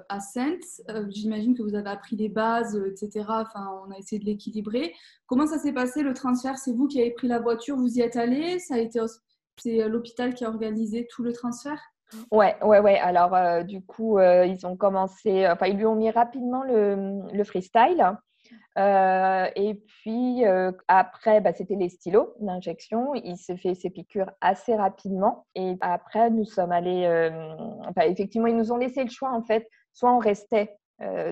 à 0.09 0.19
Sainte, 0.19 0.63
j'imagine 1.09 1.57
que 1.57 1.63
vous 1.63 1.73
avez 1.73 1.89
appris 1.89 2.15
les 2.15 2.29
bases, 2.29 2.79
etc. 2.85 3.25
Enfin, 3.29 3.81
on 3.87 3.91
a 3.91 3.97
essayé 3.97 4.19
de 4.19 4.25
l'équilibrer. 4.25 4.93
Comment 5.25 5.47
ça 5.47 5.57
s'est 5.57 5.73
passé 5.73 6.03
le 6.03 6.13
transfert? 6.13 6.59
C'est 6.59 6.73
vous 6.73 6.87
qui 6.87 7.01
avez 7.01 7.11
pris 7.11 7.27
la 7.27 7.39
voiture, 7.39 7.77
vous 7.77 7.97
y 7.97 8.01
êtes 8.01 8.15
allé? 8.15 8.59
Ça 8.59 8.75
a 8.75 8.77
été 8.77 8.99
c'est 9.61 9.81
euh, 9.81 9.87
l'hôpital 9.87 10.33
qui 10.33 10.43
a 10.43 10.49
organisé 10.49 11.07
tout 11.09 11.23
le 11.23 11.33
transfert? 11.33 11.79
Ouais, 12.31 12.55
ouais, 12.61 12.79
ouais. 12.79 12.97
Alors, 12.97 13.33
euh, 13.35 13.63
du 13.63 13.81
coup, 13.81 14.17
euh, 14.17 14.45
ils 14.45 14.65
ont 14.65 14.75
commencé, 14.75 15.47
enfin, 15.47 15.67
ils 15.67 15.77
lui 15.77 15.85
ont 15.85 15.95
mis 15.95 16.09
rapidement 16.09 16.63
le 16.63 17.43
freestyle. 17.43 18.17
Et 18.77 19.81
puis, 19.85 20.43
après, 20.87 21.41
bah, 21.41 21.53
c'était 21.53 21.75
les 21.75 21.89
stylos 21.89 22.33
d'injection. 22.39 23.13
Il 23.15 23.37
se 23.37 23.55
fait 23.55 23.75
ses 23.75 23.89
piqûres 23.89 24.31
assez 24.41 24.75
rapidement. 24.75 25.45
Et 25.55 25.75
après, 25.81 26.29
nous 26.29 26.45
sommes 26.45 26.71
allés, 26.71 27.05
enfin, 27.87 28.01
effectivement, 28.01 28.47
ils 28.47 28.57
nous 28.57 28.71
ont 28.71 28.77
laissé 28.77 29.03
le 29.03 29.09
choix, 29.09 29.31
en 29.31 29.43
fait. 29.43 29.67
Soit 29.93 30.13
on 30.13 30.19
restait 30.19 30.77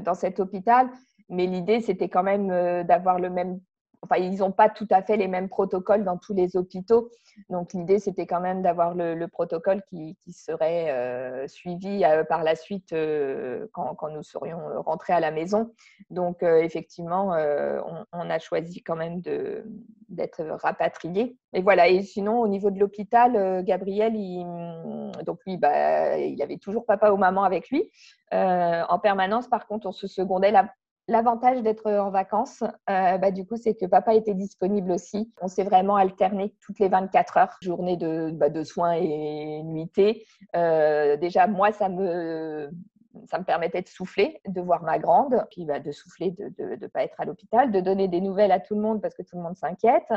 dans 0.02 0.16
cet 0.16 0.40
hôpital, 0.40 0.90
mais 1.30 1.46
l'idée, 1.46 1.80
c'était 1.80 2.10
quand 2.10 2.24
même 2.24 2.48
d'avoir 2.84 3.20
le 3.20 3.30
même 3.30 3.60
enfin, 4.02 4.18
ils 4.18 4.38
n'ont 4.38 4.52
pas 4.52 4.70
tout 4.70 4.88
à 4.90 5.02
fait 5.02 5.18
les 5.18 5.28
mêmes 5.28 5.50
protocoles 5.50 6.04
dans 6.04 6.18
tous 6.18 6.34
les 6.34 6.56
hôpitaux. 6.56 7.10
Donc, 7.50 7.74
l'idée, 7.74 8.00
c'était 8.00 8.26
quand 8.26 8.42
même 8.42 8.62
d'avoir 8.62 8.96
le, 8.96 9.28
protocole 9.28 9.82
qui, 9.90 10.18
serait 10.32 10.92
euh, 10.92 11.48
suivi 11.48 12.04
euh, 12.04 12.24
par 12.24 12.44
la 12.44 12.56
suite 12.56 12.94
euh, 12.94 13.68
quand, 13.74 13.96
nous 14.10 14.24
serions 14.24 14.60
rentrés 14.82 15.14
à 15.14 15.20
la 15.20 15.32
maison. 15.32 15.74
Donc, 16.10 16.44
effectivement, 16.44 17.30
on, 18.14 18.30
a 18.30 18.40
choisi 18.40 18.82
quand 18.82 18.96
même 18.96 19.22
d'être 20.10 20.44
rapatriés. 20.44 21.38
Et 21.54 21.62
voilà. 21.62 21.88
Et 21.88 22.02
sinon, 22.02 22.40
au 22.40 22.48
niveau 22.48 22.72
de 22.72 22.80
l'hôpital, 22.80 23.64
Gabriel, 23.64 24.16
il, 24.16 24.46
donc 25.26 25.40
lui, 25.46 25.58
bah, 25.58 26.18
il 26.18 26.42
avait 26.42 26.58
toujours 26.58 26.86
papa 26.86 27.12
ou 27.12 27.18
maman 27.18 27.44
avec 27.44 27.70
lui 27.70 27.92
en 28.32 29.00
permanence. 29.00 29.48
Par 29.48 29.68
contre, 29.68 29.88
on 29.88 29.92
se 29.92 30.08
secondait 30.08 30.52
la 30.52 30.70
L'avantage 31.10 31.64
d'être 31.64 31.92
en 31.92 32.12
vacances, 32.12 32.62
euh, 32.62 33.18
bah, 33.18 33.32
du 33.32 33.44
coup, 33.44 33.58
c'est 33.58 33.74
que 33.74 33.88
papa 33.88 34.14
était 34.14 34.36
disponible 34.36 34.92
aussi. 34.92 35.34
On 35.42 35.48
s'est 35.48 35.64
vraiment 35.64 35.96
alterné 35.96 36.54
toutes 36.62 36.78
les 36.78 36.88
24 36.88 37.38
heures, 37.38 37.58
journée 37.62 37.98
de, 37.98 38.30
bah, 38.32 38.50
soins 38.64 38.92
et 38.94 39.64
nuitée. 39.64 40.26
Euh, 40.56 41.18
déjà, 41.18 41.48
moi, 41.48 41.72
ça 41.72 41.90
me, 41.90 42.70
ça 43.28 43.40
me 43.40 43.44
permettait 43.44 43.82
de 43.82 43.88
souffler, 43.88 44.40
de 44.48 44.62
voir 44.62 44.84
ma 44.84 45.00
grande, 45.00 45.44
puis 45.50 45.66
bah, 45.66 45.80
de 45.80 45.92
souffler, 45.92 46.32
de 46.32 46.76
ne 46.76 46.88
pas 46.88 47.04
être 47.04 47.20
à 47.20 47.26
l'hôpital, 47.26 47.72
de 47.72 47.80
donner 47.80 48.08
des 48.08 48.22
nouvelles 48.22 48.52
à 48.52 48.60
tout 48.60 48.76
le 48.76 48.82
monde 48.82 49.02
parce 49.02 49.16
que 49.16 49.24
tout 49.24 49.36
le 49.36 49.44
monde 49.44 49.58
s'inquiète. 49.58 50.12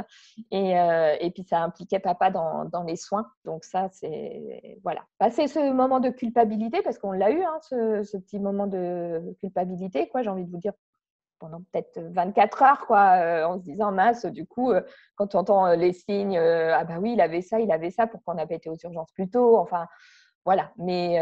Et, 0.50 0.78
euh, 0.78 1.16
puis 1.34 1.44
ça 1.44 1.62
impliquait 1.62 1.98
papa 1.98 2.30
dans, 2.30 2.84
les 2.86 2.96
soins. 2.96 3.30
Donc 3.44 3.64
ça, 3.64 3.88
c'est 3.90 4.78
voilà. 4.82 5.02
Passer 5.18 5.46
ce 5.46 5.72
moment 5.72 6.00
de 6.00 6.10
culpabilité, 6.10 6.82
parce 6.82 6.98
qu'on 6.98 7.12
l'a 7.12 7.30
eu, 7.30 7.42
hein, 7.42 7.58
ce, 7.62 8.02
ce, 8.02 8.16
petit 8.18 8.38
moment 8.38 8.66
de 8.66 9.34
culpabilité, 9.40 10.08
quoi. 10.08 10.22
J'ai 10.22 10.30
envie 10.30 10.44
de 10.44 10.50
vous 10.50 10.58
dire 10.58 10.72
pendant 11.38 11.62
peut-être 11.72 12.00
24 12.00 12.62
heures, 12.62 12.86
quoi, 12.86 13.14
euh, 13.16 13.44
en 13.44 13.58
se 13.58 13.64
disant 13.64 13.90
mince, 13.90 14.26
du 14.26 14.46
coup, 14.46 14.70
euh, 14.70 14.82
quand 15.16 15.34
on 15.34 15.38
entend 15.38 15.72
les 15.74 15.92
signes, 15.92 16.38
ah 16.38 16.84
bah 16.84 16.98
oui, 17.00 17.14
il 17.14 17.20
avait 17.20 17.42
ça, 17.42 17.58
il 17.58 17.72
avait 17.72 17.90
ça, 17.90 18.06
pourquoi 18.06 18.34
on 18.34 18.36
n'a 18.36 18.46
pas 18.46 18.54
été 18.54 18.68
aux 18.68 18.76
urgences 18.76 19.10
plus 19.12 19.28
tôt? 19.28 19.58
Enfin, 19.58 19.86
voilà, 20.44 20.72
mais, 20.76 21.18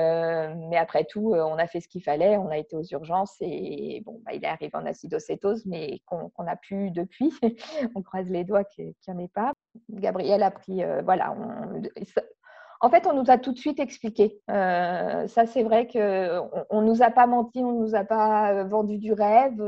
mais 0.70 0.76
après 0.76 1.04
tout, 1.04 1.34
on 1.34 1.58
a 1.58 1.66
fait 1.66 1.80
ce 1.80 1.88
qu'il 1.88 2.02
fallait, 2.02 2.36
on 2.38 2.48
a 2.48 2.56
été 2.56 2.76
aux 2.76 2.82
urgences 2.82 3.36
et 3.40 4.02
bon, 4.06 4.20
bah, 4.24 4.32
il 4.32 4.42
est 4.44 4.48
arrivé 4.48 4.70
en 4.74 4.86
acidocétose, 4.86 5.66
mais 5.66 6.00
qu'on 6.06 6.46
a 6.46 6.56
pu 6.56 6.90
depuis. 6.90 7.32
on 7.94 8.02
croise 8.02 8.28
les 8.30 8.44
doigts 8.44 8.64
qu'il 8.64 8.86
n'y 8.86 9.14
en 9.14 9.18
ait 9.18 9.28
pas. 9.28 9.52
Gabriel 9.90 10.42
a 10.42 10.50
pris, 10.50 10.82
voilà, 11.04 11.34
en 12.82 12.88
fait, 12.88 13.06
on 13.06 13.12
nous 13.12 13.30
a 13.30 13.36
tout 13.36 13.52
de 13.52 13.58
suite 13.58 13.78
expliqué. 13.78 14.40
ça, 14.48 15.46
c'est 15.46 15.62
vrai 15.62 15.86
qu'on 15.86 16.80
ne 16.80 16.86
nous 16.86 17.02
a 17.02 17.10
pas 17.10 17.26
menti, 17.26 17.58
on 17.58 17.72
ne 17.72 17.86
nous 17.86 17.94
a 17.94 18.04
pas 18.04 18.64
vendu 18.64 18.98
du 18.98 19.12
rêve. 19.12 19.60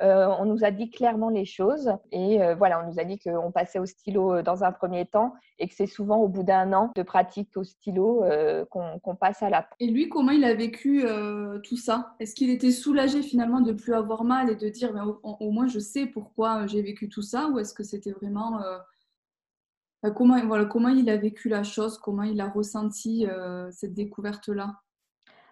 Euh, 0.00 0.28
on 0.38 0.44
nous 0.44 0.64
a 0.64 0.70
dit 0.70 0.90
clairement 0.90 1.28
les 1.28 1.44
choses 1.44 1.90
et 2.12 2.40
euh, 2.40 2.54
voilà, 2.54 2.80
on 2.84 2.88
nous 2.88 3.00
a 3.00 3.04
dit 3.04 3.18
qu'on 3.18 3.50
passait 3.50 3.80
au 3.80 3.86
stylo 3.86 4.32
euh, 4.32 4.42
dans 4.42 4.62
un 4.62 4.70
premier 4.70 5.06
temps 5.06 5.34
et 5.58 5.66
que 5.66 5.74
c'est 5.74 5.88
souvent 5.88 6.18
au 6.18 6.28
bout 6.28 6.44
d'un 6.44 6.72
an 6.72 6.92
de 6.94 7.02
pratique 7.02 7.56
au 7.56 7.64
stylo 7.64 8.22
qu'on 8.70 9.16
passe 9.16 9.42
à 9.42 9.50
la. 9.50 9.68
Et 9.80 9.88
lui, 9.88 10.08
comment 10.08 10.30
il 10.30 10.44
a 10.44 10.54
vécu 10.54 11.04
tout 11.64 11.76
ça? 11.76 12.14
Est-ce 12.20 12.36
qu'il 12.36 12.50
était 12.50 12.70
soulagé 12.70 13.22
finalement 13.22 13.60
de 13.60 13.72
plus 13.72 13.92
avoir 13.92 14.22
mal 14.22 14.50
et 14.50 14.54
de 14.54 14.68
dire 14.68 14.92
au, 15.24 15.50
moins 15.50 15.66
je 15.66 15.80
sais 15.80 16.06
pourquoi 16.06 16.66
j'ai 16.68 16.80
vécu 16.80 17.08
tout 17.08 17.22
ça? 17.22 17.48
Ou 17.48 17.58
est-ce 17.58 17.74
que 17.74 17.82
c'était 17.82 18.12
vraiment 18.12 18.60
comment, 20.14 20.40
voilà, 20.46 20.66
comment 20.66 20.90
il 20.90 21.10
a 21.10 21.16
vécu 21.16 21.48
la 21.48 21.64
chose, 21.64 21.98
comment 21.98 22.22
il 22.22 22.40
a 22.40 22.48
ressenti 22.48 23.26
cette 23.72 23.94
découverte-là? 23.94 24.76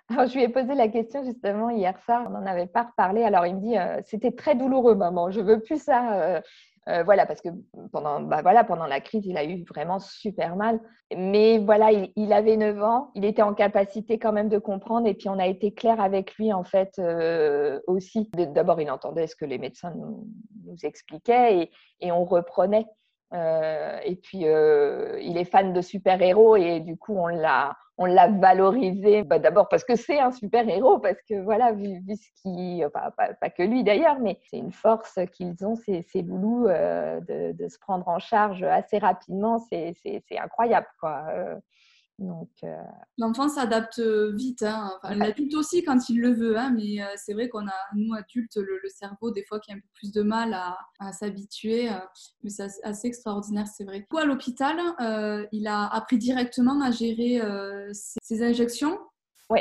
Alors, 0.09 0.27
je 0.29 0.35
lui 0.35 0.45
ai 0.45 0.49
posé 0.49 0.75
la 0.75 0.89
question 0.89 1.25
justement 1.25 1.71
hier 1.71 1.99
soir, 2.05 2.27
on 2.29 2.31
n'en 2.31 2.47
avait 2.47 2.67
pas 2.69 2.85
reparlé. 2.85 3.25
Alors, 3.25 3.45
il 3.47 3.57
me 3.57 3.61
dit 3.61 3.77
euh, 3.77 4.01
C'était 4.05 4.31
très 4.31 4.55
douloureux, 4.55 4.95
maman, 4.95 5.31
je 5.31 5.41
veux 5.41 5.61
plus 5.61 5.83
ça. 5.83 6.15
Euh, 6.15 6.41
euh, 6.89 7.03
voilà, 7.03 7.27
parce 7.27 7.41
que 7.41 7.49
pendant, 7.91 8.21
bah, 8.21 8.43
voilà, 8.43 8.63
pendant 8.63 8.87
la 8.87 9.01
crise, 9.01 9.27
il 9.27 9.37
a 9.37 9.45
eu 9.45 9.65
vraiment 9.65 9.99
super 9.99 10.55
mal. 10.55 10.79
Mais 11.17 11.59
voilà, 11.59 11.91
il, 11.91 12.33
avait 12.33 12.57
9 12.57 12.81
ans, 12.83 13.11
il 13.17 13.25
était 13.25 13.43
en 13.43 13.55
capacité 13.55 14.21
quand 14.21 14.33
même 14.33 14.49
de 14.49 14.59
comprendre. 14.59 15.09
Et 15.09 15.15
puis, 15.15 15.29
on 15.29 15.41
a 15.41 15.47
été 15.49 15.75
clair 15.75 16.01
avec 16.01 16.37
lui, 16.37 16.53
en 16.53 16.63
fait, 16.63 17.01
aussi. 17.89 18.31
D'abord, 18.35 18.81
il 18.81 18.91
entendait 18.91 19.27
ce 19.27 19.35
que 19.35 19.45
les 19.45 19.59
médecins 19.59 19.93
nous, 19.97 20.29
expliquaient 20.85 21.59
et, 21.59 21.71
et 22.01 22.13
on 22.13 22.25
reprenait. 22.25 22.87
et 23.33 24.17
puis, 24.23 24.43
il 24.43 25.37
est 25.37 25.51
fan 25.51 25.73
de 25.73 25.81
super-héros 25.81 26.55
et 26.55 26.79
du 26.79 26.97
coup, 26.97 27.17
on 27.17 27.27
l'a 27.27 27.77
on 27.99 28.05
l'a 28.05 28.29
valorisé 28.29 29.23
bah, 29.23 29.39
d'abord 29.39 29.69
parce 29.69 29.85
que 29.85 29.97
c'est 29.97 30.19
un 30.19 30.33
super 30.33 30.69
héros, 30.69 30.99
parce 30.99 31.21
que 31.29 31.41
voilà, 31.43 31.73
vu, 31.73 32.03
ce 32.09 32.43
qui, 32.43 32.85
enfin, 32.85 33.11
pas, 33.17 33.51
que 33.51 33.63
lui 33.63 33.85
d'ailleurs, 33.85 34.19
mais 34.21 34.39
c'est 34.51 34.59
une 34.59 34.73
force 34.73 35.19
qu'ils 35.33 35.55
ont, 35.65 35.77
ces, 35.77 36.03
ces 36.03 36.23
loulous, 36.23 36.67
euh, 36.69 37.21
de, 37.21 37.69
se 37.69 37.79
prendre 37.79 38.07
en 38.09 38.19
charge 38.19 38.63
assez 38.63 38.99
rapidement, 38.99 39.59
c'est 39.59 39.95
incroyable. 40.39 40.87
Quoi. 41.01 41.25
Euh, 41.31 41.57
euh, 42.23 42.83
L'enfant 43.19 43.49
s'adapte 43.49 43.99
euh, 43.99 44.33
vite. 44.35 44.63
Hein. 44.63 44.91
L'adulte 45.11 45.55
aussi 45.55 45.83
quand 45.83 46.09
il 46.09 46.21
le 46.21 46.33
veut, 46.33 46.57
hein, 46.57 46.71
mais 46.71 47.03
euh, 47.03 47.07
c'est 47.17 47.35
vrai 47.35 47.49
qu'on 47.49 47.67
a, 47.67 47.75
nous 47.95 48.15
adultes, 48.15 48.57
le, 48.57 48.81
cerveau 48.89 49.31
des 49.31 49.45
fois 49.45 49.61
qui 49.61 49.73
a 49.73 49.75
un 49.75 49.79
peu 49.79 49.89
plus 49.95 50.13
de 50.13 50.23
mal 50.23 50.55
à, 50.55 51.13
s'habituer. 51.13 51.91
mais 52.43 52.51
c'est 52.51 52.69
assez 52.83 53.09
extraordinaire, 53.09 53.67
c'est 53.67 53.85
vrai. 53.85 54.07
Quoi, 54.09 54.23
à 54.23 54.25
l'hôpital, 54.25 54.79
il 55.53 55.67
a 55.67 55.87
appris 55.87 56.19
directement 56.19 56.81
à 56.81 56.91
gérer 56.91 57.43
ses, 57.93 58.43
injections. 58.43 58.99
Oui. 59.51 59.61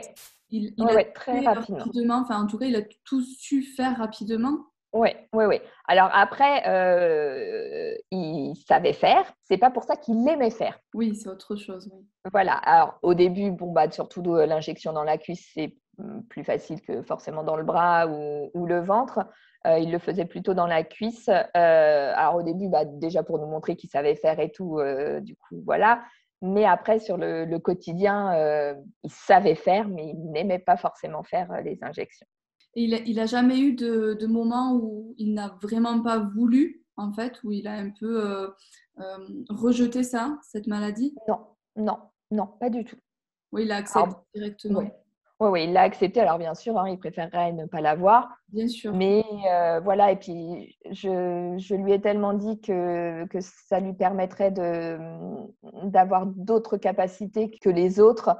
Il, 0.51 0.73
a 0.77 1.03
très 1.05 1.41
rapidement. 1.41 2.19
Enfin, 2.19 2.41
en 2.41 2.47
tout 2.47 2.57
cas, 2.57 2.65
il 2.65 2.75
a 2.75 2.83
tout 3.03 3.21
su 3.21 3.63
faire 3.63 3.97
rapidement. 3.97 4.67
Oui, 4.95 5.09
oui, 5.33 5.43
oui. 5.43 5.59
Alors 5.89 6.09
après, 6.13 6.63
euh, 6.69 7.93
il 8.11 8.55
savait 8.55 8.93
faire. 8.93 9.25
C'est 9.43 9.57
pas 9.57 9.69
pour 9.69 9.83
ça 9.83 9.97
qu'il 9.97 10.25
aimait 10.25 10.51
faire. 10.51 10.79
Oui, 10.93 11.13
c'est 11.15 11.27
autre 11.27 11.57
chose. 11.57 11.91
Voilà. 12.31 12.53
Alors 12.53 12.97
au 13.01 13.13
début, 13.13 13.51
bon 13.51 13.73
bah 13.73 13.91
surtout 13.91 14.23
l'injection 14.23 14.93
dans 14.93 15.03
la 15.03 15.17
cuisse, 15.17 15.51
c'est 15.53 15.75
mm, 15.97 16.21
plus 16.29 16.45
facile 16.45 16.81
que 16.81 17.01
forcément 17.01 17.43
dans 17.43 17.57
le 17.57 17.65
bras 17.65 18.07
ou, 18.07 18.65
le 18.65 18.79
ventre. 18.79 19.19
Euh, 19.67 19.79
il 19.79 19.91
le 19.91 19.99
faisait 19.99 20.23
plutôt 20.23 20.53
dans 20.53 20.67
la 20.67 20.85
cuisse. 20.85 21.27
Euh, 21.27 22.13
alors 22.15 22.35
au 22.35 22.43
début, 22.43 22.69
bah, 22.69 22.85
déjà 22.85 23.21
pour 23.21 23.37
nous 23.37 23.47
montrer 23.47 23.75
qu'il 23.75 23.89
savait 23.89 24.15
faire 24.15 24.39
et 24.39 24.49
tout. 24.49 24.79
du 25.19 25.35
coup, 25.35 25.61
voilà. 25.65 26.03
Mais 26.41 26.63
après, 26.63 26.99
sur 26.99 27.17
le, 27.17 27.43
le 27.43 27.59
quotidien, 27.59 28.77
il 29.03 29.11
savait 29.11 29.55
faire, 29.55 29.89
mais 29.89 30.07
il 30.07 30.31
n'aimait 30.31 30.59
pas 30.59 30.77
forcément 30.77 31.23
faire 31.23 31.51
les 31.63 31.79
injections 31.81 32.27
il, 32.75 33.15
n'a 33.15 33.25
jamais 33.25 33.59
eu 33.59 33.73
de, 33.73 34.13
de 34.19 34.27
moment 34.27 34.75
où 34.75 35.15
il 35.17 35.33
n'a 35.33 35.57
vraiment 35.61 36.01
pas 36.01 36.19
voulu, 36.19 36.83
en 36.97 37.11
fait, 37.13 37.41
où 37.43 37.51
il 37.51 37.67
a 37.67 37.73
un 37.73 37.89
peu 37.89 38.25
euh, 38.25 38.47
euh, 38.99 39.43
rejeté 39.49 40.03
ça, 40.03 40.37
cette 40.43 40.67
maladie? 40.67 41.15
Non, 41.27 41.39
non, 41.77 41.97
non, 42.31 42.47
pas 42.59 42.69
du 42.69 42.83
tout. 42.83 42.97
Oui, 43.51 43.63
il 43.63 43.69
l'a 43.69 43.77
accepté 43.77 44.15
directement. 44.33 44.79
Oui. 44.79 44.87
oui, 45.39 45.63
il 45.63 45.73
l'a 45.73 45.81
accepté. 45.81 46.19
Alors, 46.19 46.37
bien 46.37 46.53
sûr, 46.53 46.77
hein, 46.77 46.89
il 46.89 46.99
préférerait 46.99 47.53
ne 47.53 47.65
pas 47.65 47.79
l'avoir. 47.79 48.29
Bien 48.49 48.67
sûr. 48.67 48.93
Mais 48.93 49.23
euh, 49.49 49.79
voilà, 49.79 50.11
et 50.11 50.17
puis 50.17 50.77
je, 50.91 51.55
je, 51.57 51.75
lui 51.75 51.93
ai 51.93 52.01
tellement 52.01 52.33
dit 52.33 52.59
que, 52.59 53.25
que 53.27 53.39
ça 53.39 53.79
lui 53.79 53.93
permettrait 53.93 54.51
d'avoir 54.51 56.25
d'autres 56.25 56.75
capacités 56.75 57.51
que 57.51 57.69
les 57.69 58.01
autres 58.01 58.35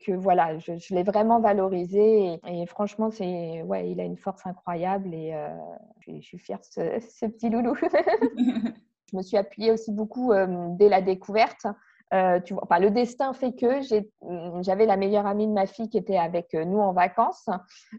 que 0.00 0.12
voilà, 0.12 0.58
je, 0.58 0.94
l'ai 0.94 1.02
vraiment 1.02 1.40
valorisé 1.40 2.40
et, 2.46 2.66
franchement, 2.66 3.10
c'est 3.10 3.62
ouais, 3.62 3.90
il 3.90 4.00
a 4.00 4.04
une 4.04 4.16
force 4.16 4.46
incroyable 4.46 5.14
et 5.14 5.34
euh, 5.34 5.48
je, 6.00 6.20
suis 6.20 6.38
fière 6.38 6.58
de 6.58 7.00
ce, 7.00 7.26
petit 7.26 7.50
loulou. 7.50 7.74
je 9.10 9.16
me 9.16 9.22
suis 9.22 9.36
appuyée 9.36 9.72
aussi 9.72 9.92
beaucoup 9.92 10.32
euh, 10.32 10.46
dès 10.76 10.88
la 10.88 11.00
découverte. 11.00 11.66
Euh, 12.12 12.40
tu 12.40 12.54
vois, 12.54 12.78
le 12.78 12.90
destin 12.90 13.32
fait 13.32 13.52
que 13.52 13.80
j'avais 14.62 14.86
la 14.86 14.96
meilleure 14.96 15.26
amie 15.26 15.46
de 15.46 15.52
ma 15.52 15.66
fille 15.66 15.88
qui 15.88 15.96
était 15.96 16.16
avec 16.16 16.54
nous 16.54 16.78
en 16.78 16.92
vacances 16.92 17.48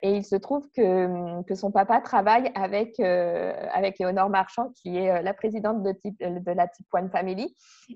et 0.01 0.15
il 0.15 0.25
se 0.25 0.35
trouve 0.35 0.69
que, 0.75 1.41
que 1.43 1.55
son 1.55 1.71
papa 1.71 2.01
travaille 2.01 2.51
avec, 2.55 2.99
avec 2.99 3.99
Léonore 3.99 4.29
Marchand 4.29 4.71
qui 4.75 4.97
est 4.97 5.23
la 5.23 5.33
présidente 5.33 5.81
de, 5.81 6.51
la 6.51 6.67
Type 6.67 6.87
One 6.93 7.09
Family 7.09 7.55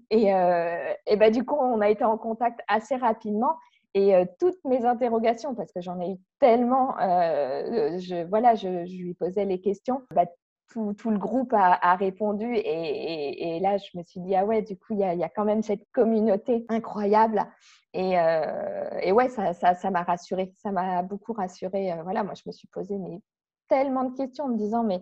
et, 0.09 0.31
ben, 0.31 1.31
du 1.31 1.43
coup 1.43 1.57
on 1.59 1.81
a 1.81 1.89
été 1.89 2.05
en 2.05 2.17
contact 2.17 2.61
assez 2.67 2.95
rapidement 2.95 3.57
et 3.95 4.13
euh, 4.13 4.25
toutes 4.39 4.61
mes 4.65 4.85
interrogations, 4.85 5.55
parce 5.55 5.71
que 5.71 5.79
j'en 5.79 5.99
ai 6.01 6.11
eu 6.11 6.17
tellement, 6.39 6.99
euh, 6.99 7.97
je, 7.97 8.27
voilà, 8.27 8.53
je, 8.53 8.67
lui 8.67 9.13
posais 9.13 9.45
les 9.45 9.61
questions. 9.61 10.01
Bah, 10.13 10.25
tout, 10.97 11.09
le 11.09 11.17
groupe 11.17 11.53
a, 11.53 11.95
répondu 11.95 12.53
et, 12.55 13.59
là, 13.61 13.77
je 13.77 13.97
me 13.97 14.03
suis 14.03 14.19
dit, 14.19 14.35
ah 14.35 14.45
ouais, 14.45 14.61
du 14.61 14.77
coup, 14.77 14.93
il 14.93 14.99
y 14.99 15.23
a, 15.23 15.29
quand 15.29 15.45
même 15.45 15.63
cette 15.63 15.89
communauté 15.91 16.65
incroyable. 16.69 17.45
Et, 17.93 18.19
euh, 18.19 19.11
ouais, 19.11 19.29
ça 19.29 19.43
m'a 19.43 19.53
ça, 19.53 19.73
ça 19.75 19.91
ça 20.57 20.71
m'a 20.71 21.01
beaucoup 21.03 21.33
rassurée. 21.33 21.93
voilà, 22.03 22.23
moi, 22.23 22.33
je 22.35 22.43
me 22.45 22.51
suis 22.51 22.67
posé 22.67 22.97
mais 22.97 23.21
tellement 23.67 24.03
de 24.05 24.15
questions 24.15 24.45
en 24.45 24.49
me 24.49 24.57
disant 24.57 24.83
mais 24.83 25.01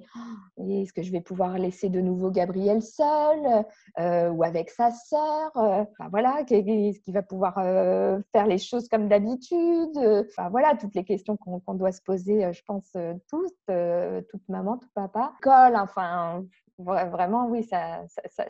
oh, 0.57 0.69
est-ce 0.69 0.93
que 0.93 1.01
je 1.01 1.11
vais 1.11 1.21
pouvoir 1.21 1.57
laisser 1.57 1.89
de 1.89 2.01
nouveau 2.01 2.31
Gabriel 2.31 2.81
seul 2.81 3.65
euh, 3.99 4.29
ou 4.29 4.43
avec 4.43 4.69
sa 4.69 4.91
sœur 4.91 5.51
euh, 5.55 5.83
enfin, 5.91 6.09
voilà 6.09 6.41
est-ce 6.49 6.99
qu'il 6.99 7.13
va 7.13 7.21
pouvoir 7.23 7.57
euh, 7.57 8.19
faire 8.31 8.47
les 8.47 8.57
choses 8.57 8.87
comme 8.87 9.07
d'habitude 9.07 9.97
enfin 9.97 10.49
voilà 10.49 10.75
toutes 10.75 10.95
les 10.95 11.03
questions 11.03 11.37
qu'on 11.37 11.73
doit 11.73 11.91
se 11.91 12.01
poser 12.01 12.51
je 12.53 12.61
pense 12.65 12.91
tous 13.29 13.53
toute 13.67 14.49
maman 14.49 14.77
tout 14.77 14.89
papa. 14.93 15.33
Colle 15.41 15.75
enfin 15.75 16.43
vraiment, 16.79 17.47
oui, 17.47 17.63
ça, 17.63 18.05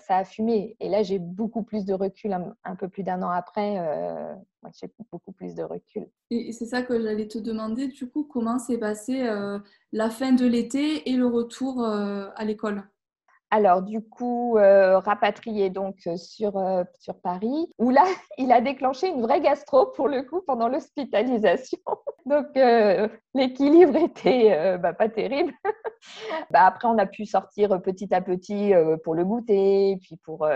a 0.10 0.26
fumé. 0.26 0.76
Et 0.80 0.90
là, 0.90 1.04
j'ai 1.04 1.20
beaucoup 1.20 1.64
plus 1.64 1.86
de 1.86 1.94
recul 1.94 2.34
un, 2.64 2.76
peu 2.76 2.88
plus 2.88 3.04
d'un 3.04 3.22
an 3.22 3.30
après. 3.30 3.78
Euh, 3.80 4.34
j'ai 4.80 4.90
beaucoup 5.12 5.32
plus 5.32 5.56
de 5.56 5.64
recul. 5.64 6.08
Et 6.30 6.52
c'est 6.52 6.66
ça 6.66 6.82
que 6.82 7.00
j'allais 7.02 7.28
te 7.28 7.38
demander, 7.38 7.88
du 7.88 8.10
coup, 8.10 8.24
comment 8.24 8.60
s'est 8.60 8.78
passée 8.78 9.24
euh, 9.24 9.60
la 9.92 10.10
fin 10.10 10.32
de 10.32 10.46
l'été 10.46 11.10
et 11.10 11.16
le 11.16 11.28
retour 11.28 11.84
euh, 11.84 12.30
à 12.36 12.46
l'école? 12.46 12.84
Alors, 13.54 13.84
du 13.84 14.02
coup, 14.02 14.58
euh, 14.58 14.98
rapatrié 14.98 15.70
donc 15.70 15.96
euh, 16.08 16.18
sur, 16.18 16.58
euh, 16.58 16.84
sur 17.00 17.22
Paris, 17.22 17.72
où 17.78 17.92
là, 17.92 18.04
il 18.40 18.52
a 18.52 18.62
déclenché 18.62 19.08
une 19.10 19.22
vraie 19.22 19.42
gastro 19.42 19.92
pour 19.96 20.08
le 20.08 20.24
coup 20.24 20.42
pendant 20.42 20.68
l'hospitalisation. 20.68 21.78
Donc, 22.26 22.48
l'équilibre 23.36 23.98
était 23.98 24.78
bah, 24.78 24.94
pas 24.94 25.10
terrible. 25.10 25.52
bah, 26.52 26.66
après, 26.66 26.88
on 26.88 26.98
a 26.98 27.06
pu 27.06 27.26
sortir 27.26 27.82
petit 27.82 28.16
à 28.16 28.22
petit 28.22 28.72
pour 29.04 29.14
le 29.14 29.26
goûter, 29.26 29.98
puis 30.02 30.16
pour, 30.24 30.48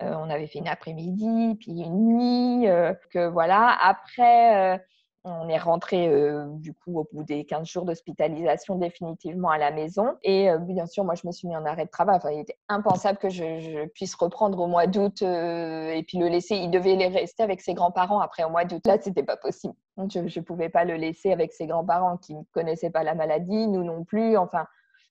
on 0.00 0.30
avait 0.30 0.48
fait 0.48 0.58
une 0.58 0.66
après-midi, 0.66 1.56
puis 1.60 1.80
une 1.80 2.08
nuit. 2.08 2.66
que 3.12 3.28
voilà. 3.28 3.78
Après 3.80 4.80
on 5.26 5.48
est 5.48 5.58
rentré 5.58 6.08
euh, 6.08 6.46
du 6.48 6.72
coup 6.72 7.00
au 7.00 7.08
bout 7.12 7.24
des 7.24 7.44
15 7.44 7.66
jours 7.66 7.84
d'hospitalisation 7.84 8.76
définitivement 8.76 9.50
à 9.50 9.58
la 9.58 9.72
maison. 9.72 10.14
Et 10.22 10.48
euh, 10.48 10.58
bien 10.58 10.86
sûr, 10.86 11.04
moi, 11.04 11.14
je 11.14 11.26
me 11.26 11.32
suis 11.32 11.48
mis 11.48 11.56
en 11.56 11.64
arrêt 11.64 11.84
de 11.84 11.90
travail. 11.90 12.20
Il 12.32 12.40
était 12.40 12.56
impensable 12.68 13.18
que 13.18 13.28
je, 13.28 13.86
puisse 13.88 14.14
reprendre 14.14 14.60
au 14.60 14.68
mois 14.68 14.86
d'août 14.86 15.22
euh, 15.22 15.90
et 15.90 16.04
puis 16.04 16.18
le 16.18 16.28
laisser. 16.28 16.54
Il 16.56 16.70
devait 16.70 16.94
rester 17.08 17.42
avec 17.42 17.60
ses 17.60 17.74
grands-parents 17.74 18.20
après 18.20 18.44
au 18.44 18.50
mois 18.50 18.64
d'août. 18.64 18.82
Là, 18.86 18.98
c'était 19.00 19.24
pas 19.24 19.36
possible. 19.36 19.74
Je 19.98 20.20
ne 20.20 20.44
pouvais 20.44 20.68
pas 20.68 20.84
le 20.84 20.94
laisser 20.94 21.32
avec 21.32 21.52
ses 21.52 21.66
grands-parents 21.66 22.18
qui 22.18 22.34
ne 22.34 22.42
connaissaient 22.52 22.90
pas 22.90 23.02
la 23.02 23.14
maladie, 23.14 23.66
nous 23.66 23.82
non 23.82 24.04
plus. 24.04 24.36
Enfin, 24.36 24.66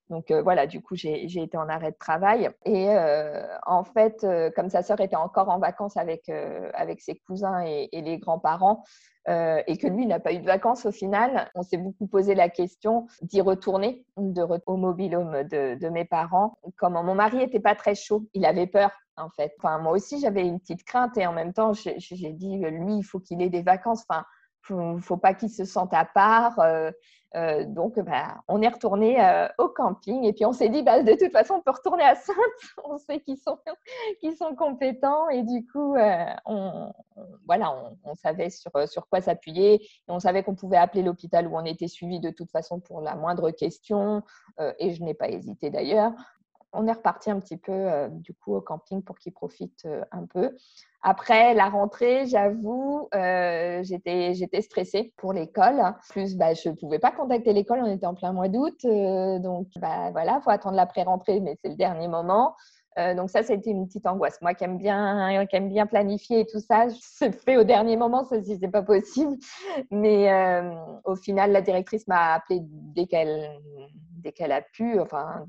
Donc 0.10 0.32
voilà, 0.32 0.68
du 0.68 0.82
coup, 0.82 0.96
j'ai 0.96 1.26
été 1.26 1.58
en 1.58 1.68
arrêt 1.68 1.92
de 1.92 1.98
travail. 1.98 2.50
Et 2.66 2.88
en 3.66 3.84
fait, 3.84 4.26
comme 4.56 4.70
sa 4.70 4.84
sœur 4.84 5.00
était 5.02 5.16
encore 5.16 5.50
en 5.50 5.60
vacances 5.60 5.98
avec, 5.98 6.32
ses 7.00 7.16
cousins 7.26 7.62
et, 7.62 7.90
les 7.92 8.20
grands-parents, 8.20 8.84
et 9.28 9.78
que 9.78 9.88
lui 9.88 10.06
n'a 10.06 10.20
pas 10.20 10.34
eu 10.34 10.40
de 10.40 10.46
vacances 10.46 10.86
au 10.86 10.92
final, 10.92 11.50
on 11.56 11.64
s'est 11.64 11.78
beaucoup 11.78 12.06
posé 12.06 12.36
la 12.36 12.50
question 12.50 13.08
d'y 13.24 13.42
retourner 13.42 14.06
de, 14.18 14.44
au 14.68 14.78
mobile 14.78 15.16
home 15.16 15.44
de, 15.44 15.76
de, 15.76 15.90
mes 15.90 16.06
parents. 16.06 16.60
Comment 16.78 17.04
mon 17.04 17.16
mari 17.16 17.42
était 17.42 17.60
pas 17.60 17.74
très 17.74 17.96
chaud, 17.96 18.28
il 18.34 18.46
avait 18.46 18.68
peur 18.68 18.92
en 19.18 19.30
fait. 19.30 19.54
Enfin, 19.58 19.80
moi 19.80 19.94
aussi, 19.94 20.20
j'avais 20.20 20.46
une 20.46 20.60
petite 20.60 20.84
crainte 20.84 21.18
et 21.18 21.26
en 21.26 21.34
même 21.34 21.54
temps, 21.54 21.74
j'ai 21.74 22.34
dit, 22.34 22.58
lui, 22.58 22.98
il 22.98 23.04
faut 23.04 23.20
qu'il 23.20 23.42
ait 23.42 23.50
des 23.50 23.62
vacances. 23.62 24.06
Enfin, 24.10 24.26
faut, 24.62 24.98
faut 25.00 25.18
pas 25.18 25.34
qu'il 25.34 25.50
se 25.50 25.66
sente 25.66 25.94
à 25.94 26.06
part. 26.06 26.60
Euh, 26.60 26.92
euh, 27.36 27.66
donc, 27.66 28.00
bah, 28.00 28.38
on 28.48 28.62
est 28.62 28.68
retourné 28.68 29.24
euh, 29.24 29.48
au 29.58 29.68
camping 29.68 30.24
et 30.24 30.34
puis 30.34 30.46
on 30.46 30.54
s'est 30.54 30.70
dit, 30.70 30.84
bah, 30.84 31.04
de 31.04 31.14
toute 31.14 31.32
façon, 31.32 31.56
on 31.56 31.62
peut 31.62 31.72
retourner 31.72 32.04
à 32.04 32.16
Sainte. 32.16 32.38
on 32.84 32.98
sait 32.98 33.20
qu'ils 33.20 33.38
sont, 33.38 33.58
compétents 34.58 35.30
et 35.30 35.44
du 35.44 35.66
coup, 35.68 35.96
on, 36.46 36.92
voilà, 37.46 37.76
on, 38.04 38.16
savait 38.16 38.50
sur, 38.50 38.72
sur 38.88 39.08
quoi 39.08 39.22
s'appuyer 39.22 39.86
on 40.08 40.20
savait 40.20 40.44
qu'on 40.44 40.56
pouvait 40.56 40.78
appeler 40.78 41.04
l'hôpital 41.04 41.48
où 41.48 41.58
on 41.58 41.66
était 41.66 41.88
suivi 41.88 42.20
de 42.20 42.30
toute 42.30 42.52
façon 42.52 42.80
pour 42.80 43.02
la 43.02 43.16
moindre 43.16 43.52
question. 43.52 44.24
et 44.80 44.94
je 44.94 45.04
n'ai 45.04 45.14
pas 45.14 45.30
hésité 45.30 45.70
d'ailleurs 45.70 46.14
on 46.76 46.88
est 46.88 46.92
reparti 46.92 47.32
un 47.32 47.40
petit 47.40 47.58
peu 47.58 47.72
euh, 47.72 48.10
du 48.10 48.34
coup 48.34 48.56
au 48.56 48.62
camping 48.62 49.02
pour 49.02 49.18
qu'ils 49.18 49.34
profitent 49.34 49.86
euh, 49.86 50.04
un 50.12 50.26
peu. 50.26 50.56
Après 51.08 51.54
la 51.54 51.70
rentrée, 51.70 52.26
j'avoue, 52.26 53.08
euh, 53.14 53.84
j'étais 53.84 54.62
stressée 54.64 55.14
pour 55.18 55.34
l'école. 55.34 55.80
Plus, 56.10 56.36
bah, 56.36 56.56
je 56.56 56.70
ne 56.70 56.74
pouvais 56.74 56.98
pas 56.98 57.12
contacter 57.12 57.54
l'école, 57.54 57.82
on 57.84 57.92
était 57.92 58.08
en 58.08 58.16
plein 58.16 58.34
mois 58.34 58.48
d'août, 58.48 58.80
donc 58.84 59.68
bah, 59.76 60.10
voilà, 60.14 60.42
faut 60.44 60.50
attendre 60.50 60.76
la 60.76 60.88
pré-rentrée, 60.88 61.42
mais 61.42 61.60
c'est 61.62 61.70
le 61.70 61.76
dernier 61.76 62.08
moment. 62.08 62.56
Donc 62.98 63.30
ça, 63.30 63.44
c'était 63.44 63.72
une 63.72 63.88
petite 63.88 64.08
angoisse. 64.08 64.42
Moi 64.42 64.54
qui 64.54 64.64
aime 64.64 64.78
bien, 64.78 65.46
qui 65.48 65.60
bien 65.60 65.86
planifier 65.86 66.42
et 66.42 66.46
tout 66.46 66.60
ça, 66.60 66.88
c'est 67.02 67.32
fait 67.46 67.58
au 67.58 67.64
dernier 67.64 67.98
moment, 67.98 68.24
ça 68.24 68.42
si 68.42 68.58
c'est 68.58 68.70
pas 68.70 68.84
possible. 68.84 69.36
Mais 69.92 70.30
au 71.04 71.16
final, 71.16 71.52
la 71.52 71.62
directrice 71.62 72.08
m'a 72.08 72.34
appelé 72.34 72.60
dès 72.62 73.08
qu'elle 73.08 73.60
dès 74.26 74.32
qu'elle 74.32 74.52
a 74.52 74.62
pu, 74.62 75.00
enfin, 75.00 75.46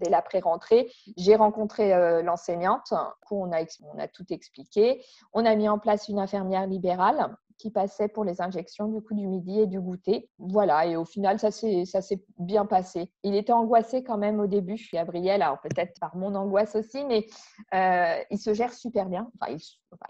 dès 0.00 0.10
l'après-rentrée, 0.10 0.90
j'ai 1.16 1.36
rencontré 1.36 1.94
euh, 1.94 2.22
l'enseignante. 2.22 2.92
On 3.30 3.52
a, 3.52 3.62
on 3.94 3.98
a 3.98 4.08
tout 4.08 4.26
expliqué. 4.30 5.00
On 5.32 5.46
a 5.46 5.54
mis 5.54 5.68
en 5.68 5.78
place 5.78 6.08
une 6.08 6.18
infirmière 6.18 6.66
libérale 6.66 7.36
qui 7.58 7.70
passait 7.70 8.08
pour 8.08 8.24
les 8.24 8.40
injections 8.40 8.88
du 8.88 9.00
coup 9.00 9.14
du 9.14 9.26
midi 9.26 9.60
et 9.60 9.66
du 9.66 9.80
goûter. 9.80 10.28
Voilà, 10.38 10.86
et 10.86 10.96
au 10.96 11.04
final, 11.04 11.38
ça 11.38 11.50
s'est 11.50 12.24
bien 12.38 12.66
passé. 12.66 13.10
Il 13.22 13.34
était 13.34 13.52
angoissé 13.52 14.02
quand 14.02 14.18
même 14.18 14.40
au 14.40 14.46
début, 14.46 14.78
Gabriel, 14.92 15.42
alors 15.42 15.60
peut-être 15.60 15.98
par 16.00 16.16
mon 16.16 16.34
angoisse 16.34 16.74
aussi, 16.76 17.04
mais 17.04 17.26
euh, 17.74 18.22
il 18.30 18.38
se 18.38 18.54
gère 18.54 18.72
super 18.72 19.06
bien. 19.06 19.30
Enfin 19.40 19.56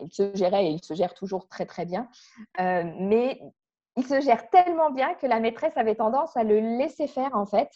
il, 0.00 0.12
se 0.12 0.34
gérait 0.34 0.66
et 0.66 0.70
il 0.70 0.84
se 0.84 0.94
gère 0.94 1.14
toujours 1.14 1.48
très 1.48 1.66
très 1.66 1.86
bien. 1.86 2.08
Euh, 2.60 2.84
mais 3.00 3.40
il 3.96 4.06
se 4.06 4.20
gère 4.20 4.48
tellement 4.50 4.90
bien 4.90 5.14
que 5.14 5.26
la 5.26 5.40
maîtresse 5.40 5.76
avait 5.76 5.94
tendance 5.94 6.36
à 6.36 6.44
le 6.44 6.60
laisser 6.78 7.06
faire 7.06 7.34
en 7.34 7.46
fait 7.46 7.70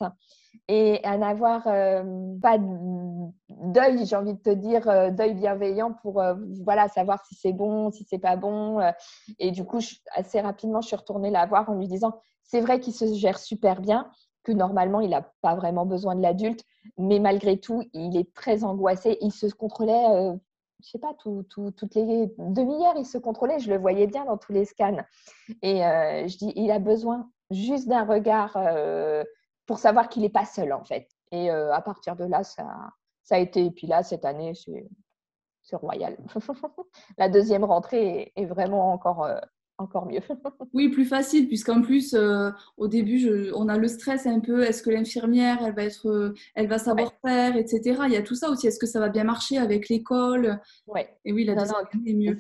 et 0.69 1.01
à 1.05 1.17
n'avoir 1.17 1.67
euh, 1.67 2.05
pas 2.43 2.59
d'œil, 3.49 4.05
j'ai 4.05 4.17
envie 4.17 4.35
de 4.35 4.39
te 4.39 4.51
dire, 4.51 4.89
euh, 4.89 5.11
d'œil 5.11 5.35
bienveillant 5.35 5.93
pour 6.03 6.21
euh, 6.21 6.35
voilà 6.65 6.89
savoir 6.89 7.25
si 7.25 7.35
c'est 7.35 7.53
bon, 7.53 7.91
si 7.91 8.05
c'est 8.09 8.19
pas 8.19 8.37
bon. 8.37 8.81
et 9.39 9.51
du 9.51 9.65
coup, 9.65 9.81
assez 10.15 10.41
rapidement, 10.41 10.81
je 10.81 10.89
suis 10.89 10.97
retournée 10.97 11.31
la 11.31 11.47
voir 11.47 11.69
en 11.71 11.75
lui 11.75 11.89
disant 11.89 12.21
c'est 12.43 12.61
vrai 12.61 12.81
qu'il 12.81 12.93
se 12.93 13.15
gère 13.15 13.39
super 13.39 13.81
bien, 13.81 14.11
que 14.43 14.53
normalement 14.53 15.01
il 15.01 15.11
n'a 15.11 15.23
pas 15.41 15.55
vraiment 15.55 15.87
besoin 15.87 16.15
de 16.15 16.23
l'adulte, 16.23 16.65
mais 16.99 17.19
malgré 17.19 17.59
tout, 17.59 17.83
il 17.93 18.17
est 18.17 18.35
très 18.35 18.65
angoissé. 18.65 19.19
Il 19.21 19.33
se 19.33 19.47
contrôlait 19.47 20.37
je 20.83 20.91
sais 20.91 20.99
pas, 20.99 21.15
toutes 21.15 21.95
les 21.95 22.33
demi-heures, 22.39 22.97
il 22.97 23.07
se 23.07 23.19
contrôlait. 23.19 23.59
Je 23.59 23.71
le 23.71 23.79
voyais 23.79 24.07
bien 24.07 24.25
dans 24.25 24.37
tous 24.37 24.53
les 24.53 24.65
scans. 24.65 24.99
Et 25.63 25.85
euh, 25.85 26.27
je 26.27 26.37
dis, 26.39 26.53
il 26.57 26.71
a 26.71 26.79
besoin 26.79 27.31
juste 27.51 27.89
d'un 27.89 28.05
regard 28.05 28.57
euh, 28.57 29.25
pour 29.67 29.79
savoir 29.79 30.09
qu'il 30.09 30.23
n'est 30.23 30.29
pas 30.29 30.45
seul, 30.45 30.73
en 30.73 30.85
fait. 30.85 31.09
Et 31.33 31.51
euh, 31.51 31.73
à 31.73 31.81
partir 31.83 32.17
de 32.17 32.25
là, 32.25 32.43
ça, 32.43 32.67
a 33.31 33.39
été. 33.39 33.67
Et 33.67 33.71
puis 33.71 33.87
là, 33.87 34.03
cette 34.03 34.25
année, 34.25 34.53
c'est 34.55 35.77
royal. 35.77 36.17
La 37.19 37.29
deuxième 37.29 37.65
rentrée 37.65 38.33
est 38.35 38.47
vraiment 38.47 38.93
encore 38.93 39.29
encore 39.81 40.07
mieux. 40.07 40.21
oui, 40.73 40.89
plus 40.89 41.05
facile, 41.05 41.49
puisqu'en 41.49 41.83
plus, 41.83 42.15
euh, 42.15 42.51
au 42.77 42.89
début, 42.89 43.51
on 43.55 43.69
a 43.69 43.77
le 43.77 43.89
stress 43.89 44.27
un 44.27 44.41
peu. 44.41 44.63
Est-ce 44.63 44.83
que 44.83 44.91
l'infirmière, 44.91 45.59
elle 45.65 45.75
va 45.75 45.85
être, 45.85 46.09
euh, 46.09 46.35
elle 46.55 46.69
va 46.69 46.79
savoir 46.79 47.13
faire, 47.25 47.57
etc. 47.57 48.03
Il 48.07 48.13
y 48.13 48.17
a 48.17 48.23
tout 48.23 48.35
ça 48.35 48.51
aussi. 48.51 48.67
Est-ce 48.67 48.79
que 48.79 48.87
ça 48.87 49.01
va 49.01 49.09
bien 49.09 49.25
marcher 49.25 49.59
avec 49.59 49.89
l'école? 49.89 50.61
Oui. 50.87 51.01
Et 51.25 51.33
oui, 51.33 51.45
la 51.45 51.55
deuxième 51.55 52.07
est 52.07 52.15
mieux. 52.15 52.37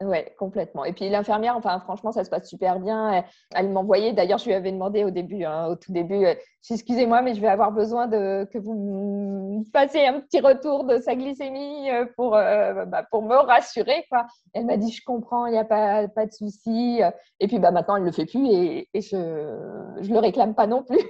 Oui, 0.00 0.18
complètement. 0.38 0.84
Et 0.84 0.92
puis 0.92 1.08
l'infirmière, 1.08 1.56
enfin 1.56 1.80
franchement, 1.80 2.12
ça 2.12 2.22
se 2.22 2.30
passe 2.30 2.48
super 2.48 2.78
bien. 2.78 3.24
Elle, 3.52 3.70
m'envoyait, 3.70 4.12
d'ailleurs, 4.12 4.38
je 4.38 4.44
lui 4.44 4.54
avais 4.54 4.70
demandé 4.70 5.02
au 5.02 5.10
début, 5.10 5.42
hein, 5.42 5.66
au 5.66 5.74
tout 5.74 5.92
début, 5.92 6.24
euh, 6.24 6.34
excusez-moi, 6.70 7.20
mais 7.22 7.34
je 7.34 7.40
vais 7.40 7.48
avoir 7.48 7.72
besoin 7.72 8.06
de 8.06 8.46
que 8.52 8.58
vous 8.58 9.64
fassiez 9.72 10.06
un 10.06 10.20
petit 10.20 10.38
retour 10.38 10.84
de 10.84 10.98
sa 10.98 11.16
glycémie 11.16 11.90
euh, 11.90 12.06
pour, 12.16 12.36
euh, 12.36 12.84
bah, 12.84 13.02
pour 13.10 13.22
me 13.22 13.34
rassurer. 13.34 14.04
Quoi. 14.08 14.24
Elle 14.54 14.66
m'a 14.66 14.76
dit, 14.76 14.92
je 14.92 15.02
comprends, 15.04 15.46
il 15.46 15.52
n'y 15.52 15.58
a 15.58 15.64
pas, 15.64 16.06
pas 16.06 16.26
de 16.26 16.32
souci. 16.32 17.00
Et 17.40 17.48
puis 17.48 17.58
bah, 17.58 17.72
maintenant, 17.72 17.96
elle 17.96 18.02
ne 18.02 18.06
le 18.06 18.12
fait 18.12 18.26
plus 18.26 18.46
et, 18.46 18.88
et 18.94 19.00
je 19.00 19.16
ne 19.16 20.12
le 20.14 20.18
réclame 20.20 20.54
pas 20.54 20.68
non 20.68 20.84
plus. 20.84 21.00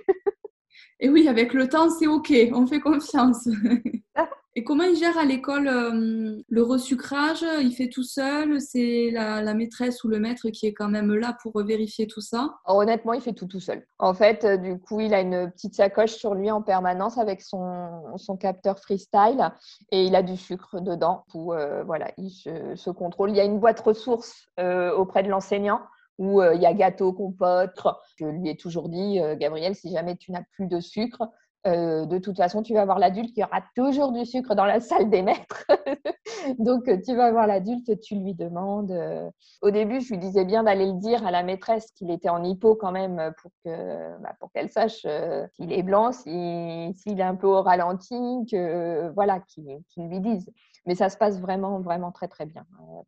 et 1.00 1.10
oui, 1.10 1.28
avec 1.28 1.52
le 1.52 1.68
temps, 1.68 1.90
c'est 1.90 2.06
OK, 2.06 2.32
on 2.54 2.66
fait 2.66 2.80
confiance. 2.80 3.46
Et 4.58 4.64
comment 4.64 4.82
il 4.82 4.96
gère 4.96 5.16
à 5.16 5.24
l'école 5.24 5.68
euh, 5.68 6.42
le 6.48 6.62
resucrage? 6.64 7.44
Il 7.60 7.72
fait 7.76 7.88
tout 7.88 8.02
seul? 8.02 8.60
C'est 8.60 9.10
la, 9.12 9.54
maîtresse 9.54 10.02
ou 10.02 10.08
le 10.08 10.18
maître 10.18 10.50
qui 10.50 10.66
est 10.66 10.72
quand 10.72 10.88
même 10.88 11.14
là 11.14 11.38
pour 11.44 11.62
vérifier 11.62 12.08
tout 12.08 12.20
ça? 12.20 12.56
Honnêtement, 12.64 13.12
il 13.12 13.20
fait 13.20 13.34
tout 13.34 13.46
tout 13.46 13.60
seul. 13.60 13.86
En 14.00 14.14
fait, 14.14 14.42
euh, 14.42 14.56
du 14.56 14.76
coup, 14.80 14.98
il 14.98 15.14
a 15.14 15.20
une 15.20 15.48
petite 15.52 15.76
sacoche 15.76 16.10
sur 16.10 16.34
lui 16.34 16.50
en 16.50 16.60
permanence 16.60 17.18
avec 17.18 17.40
son, 17.40 18.16
son 18.16 18.36
capteur 18.36 18.80
freestyle 18.80 19.52
et 19.92 20.02
il 20.02 20.16
a 20.16 20.24
du 20.24 20.36
sucre 20.36 20.80
dedans. 20.80 21.22
Où, 21.34 21.54
euh, 21.54 21.84
voilà, 21.84 22.10
il 22.16 22.30
se, 22.30 22.90
contrôle. 22.90 23.30
Il 23.30 23.36
y 23.36 23.40
a 23.40 23.44
une 23.44 23.60
boîte 23.60 23.78
ressources 23.78 24.48
auprès 24.58 25.22
de 25.22 25.28
l'enseignant 25.28 25.82
où 26.18 26.42
il 26.42 26.60
y 26.60 26.66
a 26.66 26.74
gâteau, 26.74 27.12
compote. 27.12 27.80
Je 28.16 28.24
lui 28.24 28.48
ai 28.48 28.56
toujours 28.56 28.88
dit, 28.88 29.20
Gabriel, 29.36 29.76
si 29.76 29.92
jamais 29.92 30.16
tu 30.16 30.32
n'as 30.32 30.42
plus 30.56 30.66
de 30.66 30.80
sucre, 30.80 31.30
euh, 31.66 32.06
de 32.06 32.18
toute 32.18 32.36
façon, 32.36 32.62
tu 32.62 32.72
vas 32.72 32.84
voir 32.84 32.98
l'adulte, 32.98 33.36
y 33.36 33.42
aura 33.42 33.62
toujours 33.74 34.12
du 34.12 34.24
sucre 34.24 34.54
dans 34.54 34.64
la 34.64 34.80
salle 34.80 35.10
des 35.10 35.22
maîtres. 35.22 35.66
Donc, 36.58 36.84
tu 37.04 37.16
vas 37.16 37.32
voir 37.32 37.46
l'adulte, 37.46 38.00
tu 38.00 38.14
lui 38.14 38.34
demandes. 38.34 38.92
Euh, 38.92 39.28
au 39.60 39.70
début, 39.70 40.00
je 40.00 40.10
lui 40.10 40.18
disais 40.18 40.44
bien 40.44 40.62
d'aller 40.62 40.86
le 40.86 40.98
dire 40.98 41.26
à 41.26 41.30
la 41.30 41.42
maîtresse 41.42 41.90
qu'il 41.92 42.10
était 42.10 42.28
en 42.28 42.44
hypo 42.44 42.76
quand 42.76 42.92
même 42.92 43.32
pour 43.42 43.50
que, 43.64 44.18
bah, 44.22 44.34
pour 44.38 44.52
qu'elle 44.52 44.70
sache 44.70 45.02
euh, 45.04 45.46
qu'il 45.54 45.72
est 45.72 45.82
blanc, 45.82 46.12
s'il 46.12 47.20
est 47.20 47.22
un 47.22 47.34
peu 47.34 47.48
au 47.48 47.62
ralenti, 47.62 48.14
que 48.50 49.10
voilà, 49.14 49.40
qu'il 49.40 49.82
lui 49.96 50.20
dise. 50.20 50.50
Mais 50.86 50.94
ça 50.94 51.08
se 51.10 51.16
passe 51.16 51.40
vraiment, 51.40 51.80
vraiment 51.80 52.12
très, 52.12 52.28
très 52.28 52.46
bien. 52.46 52.64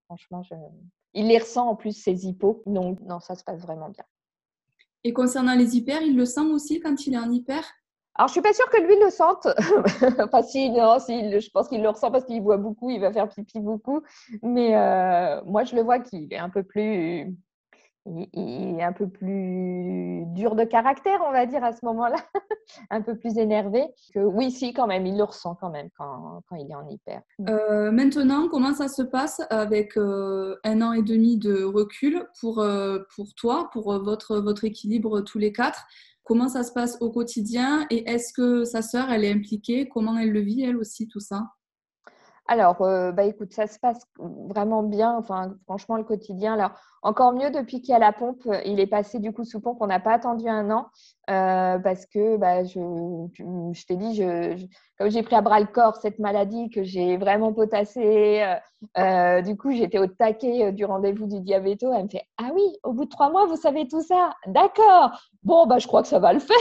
franchement, 0.07 0.43
il 1.15 1.29
les 1.29 1.39
ressent 1.39 1.69
en 1.69 1.77
plus, 1.77 1.93
ses 1.93 2.27
hippos. 2.27 2.63
Donc, 2.67 3.01
non, 3.03 3.21
ça 3.21 3.37
se 3.37 3.45
passe 3.45 3.61
vraiment 3.61 3.89
bien. 3.91 4.05
Et 5.03 5.13
concernant 5.13 5.55
les 5.55 5.77
hyper, 5.77 6.03
il 6.03 6.17
le 6.17 6.27
sent 6.27 6.41
aussi 6.53 6.81
quand 6.81 7.07
il 7.07 7.15
est 7.15 7.19
en 7.19 7.31
hyper? 7.31 7.65
Alors, 8.17 8.29
je 8.29 8.33
suis 8.33 8.43
pas 8.43 8.53
sûre 8.53 8.69
que 8.71 8.81
lui 8.81 8.99
le 9.03 9.11
sente. 9.11 9.47
enfin, 10.21 10.43
si, 10.43 10.71
non, 10.71 10.99
si, 10.99 11.41
je 11.41 11.51
pense 11.51 11.69
qu'il 11.69 11.83
le 11.83 11.89
ressent 11.89 12.11
parce 12.11 12.25
qu'il 12.25 12.43
voit 12.43 12.57
beaucoup, 12.57 12.91
il 12.91 13.01
va 13.01 13.13
faire 13.13 13.29
pipi 13.29 13.61
beaucoup. 13.61 14.03
Mais 14.43 14.77
euh, 14.77 15.41
moi, 15.47 15.65
je 15.65 15.77
le 15.77 15.83
vois 15.83 16.01
qu'il 16.01 16.33
est 16.33 16.39
un 16.39 16.51
peu 16.51 16.63
plus, 16.65 17.35
il 18.07 18.77
est 18.79 18.83
un 18.83 18.93
peu 18.93 19.09
plus 19.09 20.25
dur 20.27 20.57
de 20.57 20.65
caractère, 20.65 21.21
on 21.27 21.31
va 21.31 21.47
dire, 21.47 21.63
à 21.63 21.73
ce 21.73 21.79
moment-là, 21.85 22.17
un 22.91 23.01
peu 23.01 23.17
plus 23.17 23.39
énervé. 23.39 23.87
Oui, 24.17 24.51
si, 24.51 24.73
quand 24.73 24.89
même, 24.89 25.07
il 25.07 25.17
le 25.17 25.25
ressent 25.25 25.55
quand 25.55 25.71
même 25.71 25.89
quand, 25.97 26.43
quand 26.49 26.57
il 26.57 26.69
est 26.69 26.75
en 26.75 26.89
hyper. 26.89 27.23
Euh, 27.49 27.93
maintenant, 27.93 28.49
comment 28.49 28.75
ça 28.75 28.89
se 28.89 29.03
passe 29.03 29.41
avec 29.51 29.97
euh, 29.97 30.59
un 30.65 30.83
an 30.83 30.93
et 30.93 31.03
demi 31.03 31.39
de 31.39 31.63
recul 31.63 32.27
pour, 32.41 32.63
pour 33.15 33.35
toi, 33.35 33.71
pour 33.73 33.97
votre, 34.03 34.39
votre 34.39 34.65
équilibre 34.65 35.21
tous 35.21 35.39
les 35.39 35.53
quatre? 35.53 35.87
Comment 36.31 36.49
ça 36.49 36.63
se 36.63 36.71
passe 36.71 36.97
au 37.01 37.11
quotidien 37.11 37.89
et 37.91 38.09
est-ce 38.09 38.33
que 38.33 38.63
sa 38.63 38.83
sœur, 38.83 39.11
elle 39.11 39.25
est 39.25 39.33
impliquée? 39.33 39.89
Comment 39.89 40.17
elle 40.17 40.31
le 40.31 40.39
vit, 40.39 40.63
elle 40.63 40.77
aussi, 40.77 41.09
tout 41.09 41.19
ça? 41.19 41.49
Alors, 42.51 42.83
euh, 42.83 43.13
bah, 43.13 43.23
écoute, 43.23 43.53
ça 43.53 43.69
se 43.69 43.79
passe 43.79 44.05
vraiment 44.19 44.83
bien. 44.83 45.17
Enfin, 45.17 45.55
franchement, 45.67 45.97
le 45.97 46.03
quotidien, 46.03 46.55
alors 46.55 46.73
encore 47.01 47.33
mieux 47.33 47.53
depuis 47.53 47.81
qu'il 47.81 47.93
y 47.93 47.95
a 47.95 48.01
la 48.01 48.13
pompe. 48.13 48.43
Il 48.65 48.81
est 48.81 48.89
passé 48.89 49.21
du 49.21 49.33
coup 49.33 49.45
sous 49.45 49.61
pompe. 49.61 49.79
On 49.81 49.87
n'a 49.87 50.01
pas 50.01 50.15
attendu 50.15 50.49
un 50.49 50.69
an 50.73 50.89
euh, 51.31 51.79
parce 51.79 52.07
que, 52.07 52.37
bah, 52.39 52.65
je, 52.65 53.87
t'ai 53.87 53.95
dit, 53.95 54.21
comme 54.99 55.11
j'ai 55.13 55.23
pris 55.23 55.37
à 55.37 55.43
bras 55.43 55.61
le 55.61 55.67
corps 55.67 55.95
cette 55.99 56.19
maladie 56.19 56.71
que 56.71 56.83
j'ai 56.83 57.17
vraiment 57.19 57.53
potassée, 57.53 58.43
euh, 58.99 59.43
du 59.43 59.57
coup, 59.57 59.71
j'étais 59.71 59.99
au 60.01 60.09
taquet 60.09 60.73
du 60.73 60.85
rendez-vous 60.85 61.29
du 61.29 61.39
diabéto. 61.39 61.93
Elle 61.95 62.07
me 62.07 62.09
fait 62.09 62.27
Ah 62.37 62.51
oui, 62.53 62.65
au 62.83 62.93
bout 62.93 63.05
de 63.05 63.11
trois 63.11 63.31
mois, 63.31 63.47
vous 63.47 63.59
savez 63.59 63.87
tout 63.87 64.03
ça 64.03 64.33
D'accord. 64.49 65.13
Bon, 65.45 65.69
bah, 65.69 65.79
je 65.79 65.87
crois 65.87 66.03
que 66.03 66.09
ça 66.09 66.19
va 66.19 66.33
le 66.33 66.41
faire. 66.41 66.57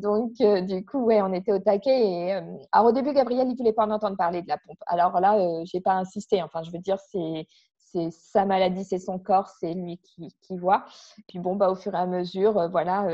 Donc, 0.00 0.32
du 0.66 0.84
coup, 0.84 1.04
ouais, 1.04 1.22
on 1.22 1.32
était 1.32 1.52
au 1.52 1.58
taquet. 1.58 2.06
Et, 2.08 2.32
alors, 2.72 2.88
au 2.88 2.92
début, 2.92 3.12
Gabriel, 3.12 3.48
il 3.48 3.56
voulait 3.56 3.72
pas 3.72 3.86
en 3.86 3.90
entendre 3.90 4.16
parler 4.16 4.42
de 4.42 4.48
la 4.48 4.58
pompe. 4.58 4.78
Alors 4.86 5.20
là, 5.20 5.64
j'ai 5.64 5.80
pas 5.80 5.94
insisté. 5.94 6.42
Enfin, 6.42 6.62
je 6.62 6.70
veux 6.70 6.78
dire, 6.78 6.98
c'est 7.10 7.46
c'est 7.78 8.10
sa 8.10 8.44
maladie, 8.44 8.84
c'est 8.84 8.98
son 8.98 9.18
corps, 9.18 9.48
c'est 9.60 9.72
lui 9.72 9.98
qui, 9.98 10.58
voit. 10.58 10.84
Puis 11.28 11.38
bon, 11.38 11.56
bah, 11.56 11.70
au 11.70 11.76
fur 11.76 11.94
et 11.94 11.98
à 11.98 12.06
mesure, 12.06 12.68
voilà, 12.68 13.06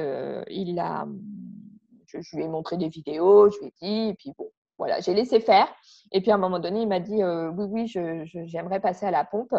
il 0.48 0.78
a, 0.78 1.06
je, 2.06 2.36
lui 2.36 2.44
ai 2.44 2.48
montré 2.48 2.76
des 2.76 2.88
vidéos, 2.88 3.50
je 3.50 3.58
lui 3.58 3.66
ai 3.66 3.72
dit, 3.82 4.14
puis 4.14 4.32
bon, 4.36 4.50
voilà, 4.78 5.00
j'ai 5.00 5.14
laissé 5.14 5.40
faire. 5.40 5.68
Et 6.10 6.20
puis 6.20 6.30
à 6.30 6.34
un 6.34 6.38
moment 6.38 6.58
donné, 6.58 6.82
il 6.82 6.88
m'a 6.88 7.00
dit 7.00 7.22
oui, 7.22 7.86
oui, 7.88 8.26
j'aimerais 8.46 8.80
passer 8.80 9.06
à 9.06 9.10
la 9.10 9.24
pompe. 9.24 9.54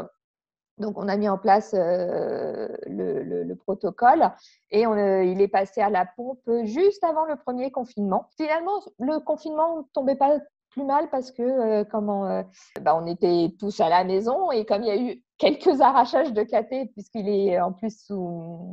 Donc, 0.79 0.97
on 0.97 1.07
a 1.07 1.17
mis 1.17 1.29
en 1.29 1.37
place 1.37 1.75
euh, 1.77 2.67
le, 2.87 3.53
protocole 3.55 4.31
et 4.71 4.87
on, 4.87 4.93
euh, 4.93 5.23
il 5.23 5.39
est 5.39 5.47
passé 5.47 5.81
à 5.81 5.89
la 5.89 6.05
pompe 6.05 6.41
juste 6.63 7.03
avant 7.03 7.25
le 7.25 7.35
premier 7.35 7.71
confinement. 7.71 8.27
Finalement, 8.37 8.81
le 8.99 9.19
confinement 9.19 9.77
ne 9.77 9.81
tombait 9.93 10.15
pas 10.15 10.39
plus 10.71 10.83
mal 10.83 11.09
parce 11.11 11.31
que 11.31 11.43
euh, 11.43 11.83
comment, 11.83 12.43
bah, 12.81 12.99
on 12.99 13.05
était 13.05 13.53
tous 13.59 13.79
à 13.79 13.89
la 13.89 14.03
maison 14.03 14.51
et 14.51 14.65
comme 14.65 14.81
il 14.81 14.87
y 14.87 14.91
a 14.91 14.97
eu 14.97 15.23
quelques 15.37 15.79
arrachages 15.81 16.33
de 16.33 16.41
caté 16.41 16.87
puisqu'il 16.87 17.29
est 17.29 17.61
en 17.61 17.71
plus 17.71 18.11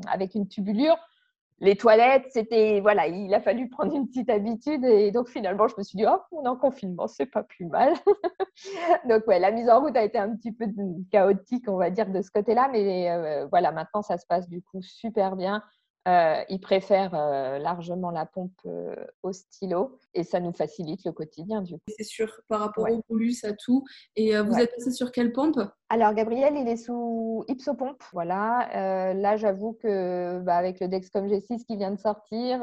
avec 0.08 0.34
une 0.34 0.48
tubulure, 0.48 0.96
les 1.60 1.76
toilettes, 1.76 2.26
c'était 2.30 2.80
voilà, 2.80 3.06
il 3.06 3.32
a 3.34 3.40
fallu 3.40 3.68
prendre 3.68 3.94
une 3.94 4.06
petite 4.08 4.30
habitude 4.30 4.82
et 4.84 5.10
donc 5.10 5.28
finalement 5.28 5.68
je 5.68 5.74
me 5.76 5.82
suis 5.82 5.96
dit 5.98 6.04
oh 6.08 6.18
on 6.32 6.44
est 6.44 6.48
en 6.48 6.56
confinement, 6.56 7.06
c'est 7.06 7.26
pas 7.26 7.42
plus 7.42 7.66
mal. 7.66 7.92
donc 9.08 9.26
ouais, 9.26 9.38
la 9.38 9.50
mise 9.50 9.68
en 9.68 9.80
route 9.80 9.96
a 9.96 10.02
été 10.02 10.18
un 10.18 10.34
petit 10.36 10.52
peu 10.52 10.66
chaotique 11.10 11.68
on 11.68 11.76
va 11.76 11.90
dire 11.90 12.08
de 12.10 12.22
ce 12.22 12.30
côté-là, 12.30 12.68
mais 12.72 13.10
euh, 13.10 13.46
voilà 13.50 13.72
maintenant 13.72 14.02
ça 14.02 14.16
se 14.16 14.26
passe 14.26 14.48
du 14.48 14.62
coup 14.62 14.80
super 14.80 15.36
bien. 15.36 15.62
Euh, 16.08 16.42
ils 16.48 16.60
préfèrent 16.60 17.14
euh, 17.14 17.58
largement 17.58 18.10
la 18.10 18.24
pompe 18.24 18.58
euh, 18.64 18.94
au 19.22 19.32
stylo 19.32 19.98
et 20.14 20.24
ça 20.24 20.40
nous 20.40 20.52
facilite 20.52 21.04
le 21.04 21.12
quotidien 21.12 21.60
du 21.60 21.74
coup. 21.74 21.92
C'est 21.94 22.04
sûr, 22.04 22.40
par 22.48 22.60
rapport 22.60 22.88
au 22.90 23.02
bolus, 23.10 23.44
à 23.44 23.52
tout. 23.52 23.84
Et 24.16 24.36
vous 24.38 24.58
êtes 24.58 24.74
passé 24.74 24.92
sur 24.92 25.12
quelle 25.12 25.32
pompe? 25.32 25.60
Alors 25.90 26.14
Gabriel, 26.14 26.54
il 26.56 26.66
est 26.68 26.78
sous 26.78 27.44
Ipsopompe. 27.48 28.02
Voilà. 28.12 29.12
là, 29.12 29.36
j'avoue 29.36 29.74
que 29.74 30.38
bah, 30.40 30.56
avec 30.56 30.80
le 30.80 30.88
Dexcom 30.88 31.26
G6 31.26 31.66
qui 31.66 31.76
vient 31.76 31.90
de 31.90 31.98
sortir, 32.00 32.60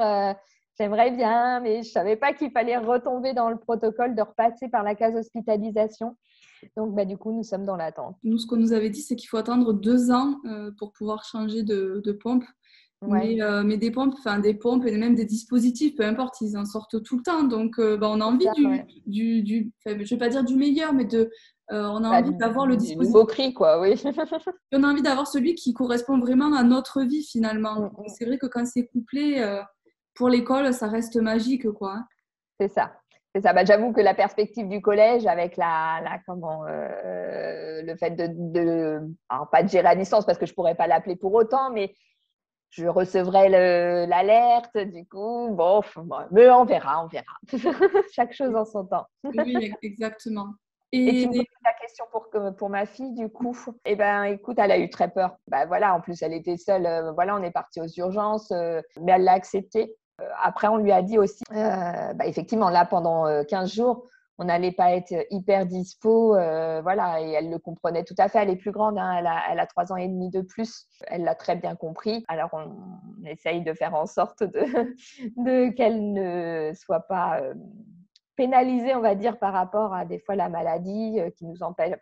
j'aimerais 0.79 1.11
bien, 1.11 1.59
mais 1.59 1.83
je 1.83 1.91
savais 1.91 2.15
pas 2.15 2.33
qu'il 2.33 2.49
fallait 2.51 2.77
retomber 2.77 3.33
dans 3.33 3.49
le 3.49 3.57
protocole 3.57 4.15
de 4.15 4.21
repasser 4.21 4.67
par 4.67 4.81
la 4.81 4.95
case 4.95 5.15
hospitalisation. 5.15 6.17
Donc, 6.75 6.95
bah, 6.95 7.05
du 7.05 7.17
coup, 7.17 7.31
nous 7.31 7.43
sommes 7.43 7.65
dans 7.65 7.75
l'attente. 7.75 8.15
Nous, 8.23 8.39
ce 8.39 8.47
qu'on 8.47 8.57
nous 8.57 8.73
avait 8.73 8.89
dit, 8.89 9.01
c'est 9.01 9.15
qu'il 9.15 9.29
faut 9.29 9.37
attendre 9.37 9.73
deux 9.73 10.09
ans 10.09 10.41
pour 10.79 10.91
pouvoir 10.91 11.23
changer 11.23 11.61
de, 11.61 12.01
de 12.03 12.11
pompe. 12.11 12.43
Euh, 13.03 13.63
mais, 13.63 13.77
des 13.77 13.91
pompes, 13.91 14.15
enfin 14.17 14.39
des 14.39 14.55
pompes 14.55 14.85
et 14.85 14.97
même 14.97 15.13
des 15.13 15.25
dispositifs, 15.25 15.95
peu 15.95 16.03
importe, 16.03 16.41
ils 16.41 16.57
en 16.57 16.65
sortent 16.65 17.03
tout 17.03 17.17
le 17.17 17.23
temps. 17.23 17.43
Donc, 17.43 17.77
euh, 17.77 17.95
bah, 17.95 18.09
on 18.09 18.21
a 18.21 18.25
envie 18.25 18.47
du, 19.05 19.43
du, 19.43 19.71
je 19.85 19.91
vais 19.91 20.17
pas 20.17 20.29
dire 20.29 20.43
du 20.43 20.55
meilleur, 20.55 20.93
mais 20.93 21.05
de, 21.05 21.29
euh, 21.71 21.87
on 21.89 22.03
a 22.03 22.09
bah, 22.09 22.19
envie 22.19 22.35
d'avoir 22.35 22.65
le 22.65 22.75
dispositif. 22.75 23.13
Beau 23.13 23.25
cri, 23.25 23.53
quoi, 23.53 23.79
oui. 23.79 24.01
on 24.73 24.83
a 24.83 24.87
envie 24.87 25.03
d'avoir 25.03 25.27
celui 25.27 25.53
qui 25.53 25.73
correspond 25.73 26.17
vraiment 26.17 26.55
à 26.55 26.63
notre 26.63 27.03
vie 27.03 27.23
finalement. 27.23 27.81
Mm, 27.81 27.85
mm. 27.85 28.07
C'est 28.07 28.25
vrai 28.25 28.37
que 28.39 28.47
quand 28.47 28.65
c'est 28.65 28.87
couplé 28.87 29.45
pour 30.15 30.29
l'école, 30.29 30.73
ça 30.73 30.87
reste 30.87 31.17
magique, 31.17 31.69
quoi. 31.69 31.93
Hein. 31.93 32.07
C'est 32.59 32.69
ça. 32.69 32.93
C'est 33.35 33.41
ça. 33.41 33.53
Bah, 33.53 33.63
J'avoue 33.63 33.93
que 33.93 34.01
la 34.01 34.15
perspective 34.15 34.67
du 34.67 34.81
collège, 34.81 35.27
avec 35.27 35.55
la, 35.55 36.01
la 36.03 36.17
comment, 36.25 36.63
le 36.65 37.95
fait 37.97 38.11
de, 38.11 38.27
de 38.31 39.01
alors 39.29 39.51
pas 39.51 39.61
de 39.61 39.69
gérer 39.69 39.89
à 39.89 39.95
distance 39.95 40.25
parce 40.25 40.39
que 40.39 40.47
je 40.47 40.55
pourrais 40.55 40.73
pas 40.73 40.87
l'appeler 40.87 41.15
pour 41.15 41.35
autant, 41.35 41.69
mais 41.69 41.93
je 42.69 42.87
recevrai 42.87 43.49
l'alerte, 43.49 44.77
du 44.77 45.05
coup, 45.07 45.49
bon, 45.51 45.81
mais 46.31 46.49
on 46.49 46.65
verra, 46.65 47.03
on 47.03 47.07
verra. 47.07 47.33
Chaque 48.13 48.33
chose 48.33 48.55
en 48.55 48.65
son 48.65 48.85
temps. 48.85 49.07
oui, 49.23 49.73
exactement. 49.81 50.53
Et, 50.93 51.23
tu 51.23 51.27
me 51.27 51.33
poses 51.33 51.45
la 51.65 51.73
question 51.73 52.05
pour, 52.11 52.29
pour 52.55 52.69
ma 52.69 52.85
fille, 52.85 53.13
du 53.13 53.29
coup. 53.29 53.57
Eh 53.85 53.95
bien, 53.95 54.23
écoute, 54.23 54.57
elle 54.57 54.71
a 54.71 54.79
eu 54.79 54.89
très 54.89 55.09
peur. 55.09 55.35
Bah, 55.47 55.65
voilà, 55.65 55.93
en 55.93 55.99
plus, 55.99 56.21
elle 56.21 56.33
était 56.33 56.55
seule. 56.55 56.85
Euh, 56.85 57.11
voilà, 57.11 57.35
on 57.35 57.43
est 57.43 57.51
parti 57.51 57.81
aux 57.81 57.87
urgences, 57.87 58.51
euh, 58.51 58.81
mais 59.01 59.13
elle 59.13 59.23
l'a 59.23 59.33
accepté. 59.33 59.93
Euh, 60.21 60.29
après, 60.41 60.67
on 60.67 60.77
lui 60.77 60.91
a 60.91 61.01
dit 61.01 61.17
aussi, 61.17 61.43
bah, 61.51 62.25
effectivement, 62.25 62.69
là, 62.69 62.85
pendant 62.85 63.43
15 63.43 63.73
jours, 63.73 64.07
on 64.39 64.45
n'allait 64.45 64.71
pas 64.71 64.93
être 64.93 65.13
hyper 65.31 65.65
dispo, 65.65 66.35
euh, 66.35 66.81
voilà, 66.81 67.21
et 67.21 67.31
elle 67.31 67.49
le 67.49 67.57
comprenait 67.57 68.03
tout 68.03 68.15
à 68.19 68.29
fait. 68.29 68.39
Elle 68.39 68.51
est 68.51 68.55
plus 68.55 68.71
grande, 68.71 68.97
hein, 68.97 69.17
elle, 69.49 69.59
a, 69.59 69.65
trois 69.65 69.91
ans 69.91 69.95
et 69.95 70.07
demi 70.07 70.29
de 70.29 70.41
plus. 70.41 70.85
Elle 71.07 71.23
l'a 71.23 71.33
très 71.33 71.55
bien 71.55 71.75
compris. 71.75 72.23
Alors 72.27 72.49
on, 72.53 73.25
essaye 73.25 73.63
de 73.63 73.73
faire 73.73 73.95
en 73.95 74.05
sorte 74.05 74.43
de, 74.43 75.69
qu'elle 75.71 76.13
ne 76.13 76.71
soit 76.75 77.07
pas 77.07 77.41
euh, 77.41 77.55
pénalisée, 78.35 78.93
on 78.93 79.01
va 79.01 79.15
dire, 79.15 79.39
par 79.39 79.53
rapport 79.53 79.93
à 79.93 80.05
des 80.05 80.19
fois 80.19 80.35
la 80.35 80.49
maladie 80.49 81.19
euh, 81.19 81.31
qui 81.31 81.45
nous 81.45 81.63
empêche. 81.63 81.95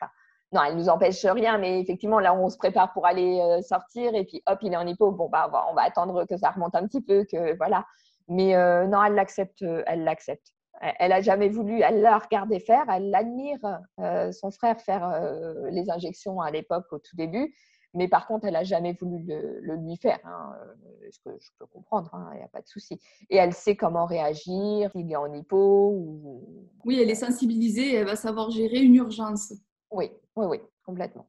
non, 0.51 0.61
elle 0.63 0.75
nous 0.75 0.89
empêche 0.89 1.25
rien, 1.25 1.57
mais 1.57 1.79
effectivement, 1.79 2.19
là, 2.19 2.35
on 2.35 2.49
se 2.49 2.57
prépare 2.57 2.91
pour 2.91 3.05
aller 3.05 3.61
sortir 3.61 4.13
et 4.13 4.25
puis 4.25 4.43
hop, 4.45 4.59
il 4.61 4.73
est 4.73 4.77
en 4.77 4.85
hypo. 4.85 5.11
Bon, 5.11 5.29
bah, 5.29 5.49
on 5.71 5.73
va 5.73 5.83
attendre 5.83 6.25
que 6.25 6.35
ça 6.35 6.51
remonte 6.51 6.75
un 6.75 6.85
petit 6.85 7.01
peu, 7.01 7.23
que 7.23 7.55
voilà. 7.55 7.85
Mais 8.27 8.55
non, 8.87 9.03
elle 9.03 9.13
l'accepte, 9.13 9.63
elle 9.85 10.03
l'accepte. 10.03 10.54
Elle 10.81 11.11
a 11.11 11.21
jamais 11.21 11.49
voulu, 11.49 11.81
elle 11.81 12.01
l'a 12.01 12.17
regardé 12.17 12.59
faire, 12.59 12.85
elle 12.89 13.13
admire 13.15 13.59
euh, 13.99 14.31
son 14.31 14.51
frère 14.51 14.79
faire 14.81 15.07
euh, 15.07 15.69
les 15.71 15.89
injections 15.89 16.41
à 16.41 16.51
l'époque, 16.51 16.85
au 16.91 16.99
tout 16.99 17.15
début, 17.15 17.53
mais 17.95 18.09
par 18.09 18.27
contre, 18.27 18.45
elle 18.45 18.53
n'a 18.53 18.63
jamais 18.63 18.93
voulu 18.93 19.23
le, 19.25 19.75
lui 19.77 19.95
faire, 19.95 20.19
hein, 20.25 20.53
euh, 20.59 21.09
ce 21.09 21.19
que 21.19 21.29
je 21.39 21.49
peux 21.57 21.65
comprendre, 21.65 22.13
hein, 22.13 22.29
il 22.33 22.37
n'y 22.37 22.43
a 22.43 22.49
pas 22.49 22.61
de 22.61 22.67
souci. 22.67 22.99
Et 23.29 23.37
elle 23.37 23.53
sait 23.53 23.77
comment 23.77 24.05
réagir, 24.05 24.91
s'il 24.91 25.09
est 25.09 25.15
en 25.15 25.33
hypo. 25.33 25.91
Ou... 25.91 26.69
Oui, 26.83 26.99
elle 27.01 27.09
est 27.09 27.15
sensibilisée, 27.15 27.95
elle 27.95 28.05
va 28.05 28.17
savoir 28.17 28.51
gérer 28.51 28.81
une 28.81 28.95
urgence. 28.95 29.53
Oui, 29.91 30.11
oui, 30.35 30.45
oui, 30.45 30.59
complètement. 30.85 31.25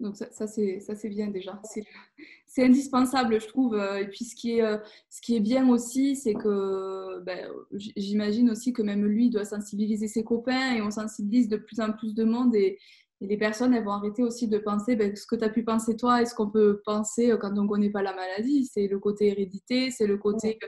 Donc 0.00 0.16
ça, 0.16 0.26
ça 0.30 0.46
c'est 0.46 1.08
bien 1.08 1.28
déjà. 1.28 1.60
C'est 2.46 2.64
indispensable, 2.64 3.40
je 3.40 3.46
trouve. 3.46 3.74
Euh, 3.74 4.00
et 4.00 4.08
puis 4.08 4.24
ce 4.24 4.34
qui 4.34 4.58
est, 4.58 4.62
euh, 4.62 4.78
ce 5.08 5.20
qui 5.20 5.36
est 5.36 5.40
bien 5.40 5.68
aussi, 5.68 6.16
c'est 6.16 6.34
que 6.34 7.20
ben, 7.22 7.48
j'imagine 7.72 8.50
aussi 8.50 8.72
que 8.72 8.82
même 8.82 9.04
lui 9.04 9.30
doit 9.30 9.44
sensibiliser 9.44 10.08
ses 10.08 10.24
copains 10.24 10.74
et 10.74 10.82
on 10.82 10.90
sensibilise 10.90 11.48
de 11.48 11.56
plus 11.56 11.80
en 11.80 11.92
plus 11.92 12.14
de 12.14 12.24
monde 12.24 12.54
et, 12.54 12.78
les 13.20 13.36
personnes, 13.36 13.74
elles 13.74 13.84
vont 13.84 13.92
arrêter 13.92 14.22
aussi 14.22 14.48
de 14.48 14.58
penser 14.58 14.96
ben, 14.96 15.14
ce 15.16 15.26
que 15.26 15.36
tu 15.36 15.44
as 15.44 15.48
pu 15.48 15.64
penser 15.64 15.96
toi 15.96 16.20
et 16.20 16.26
ce 16.26 16.34
qu'on 16.34 16.50
peut 16.50 16.82
penser 16.84 17.30
euh, 17.30 17.36
quand 17.36 17.56
on 17.56 17.62
ne 17.62 17.68
connaît 17.68 17.90
pas 17.90 18.02
la 18.02 18.14
maladie. 18.14 18.68
C'est 18.72 18.88
le 18.88 18.98
côté 18.98 19.28
hérédité, 19.28 19.90
c'est 19.90 20.06
le 20.06 20.18
côté 20.18 20.58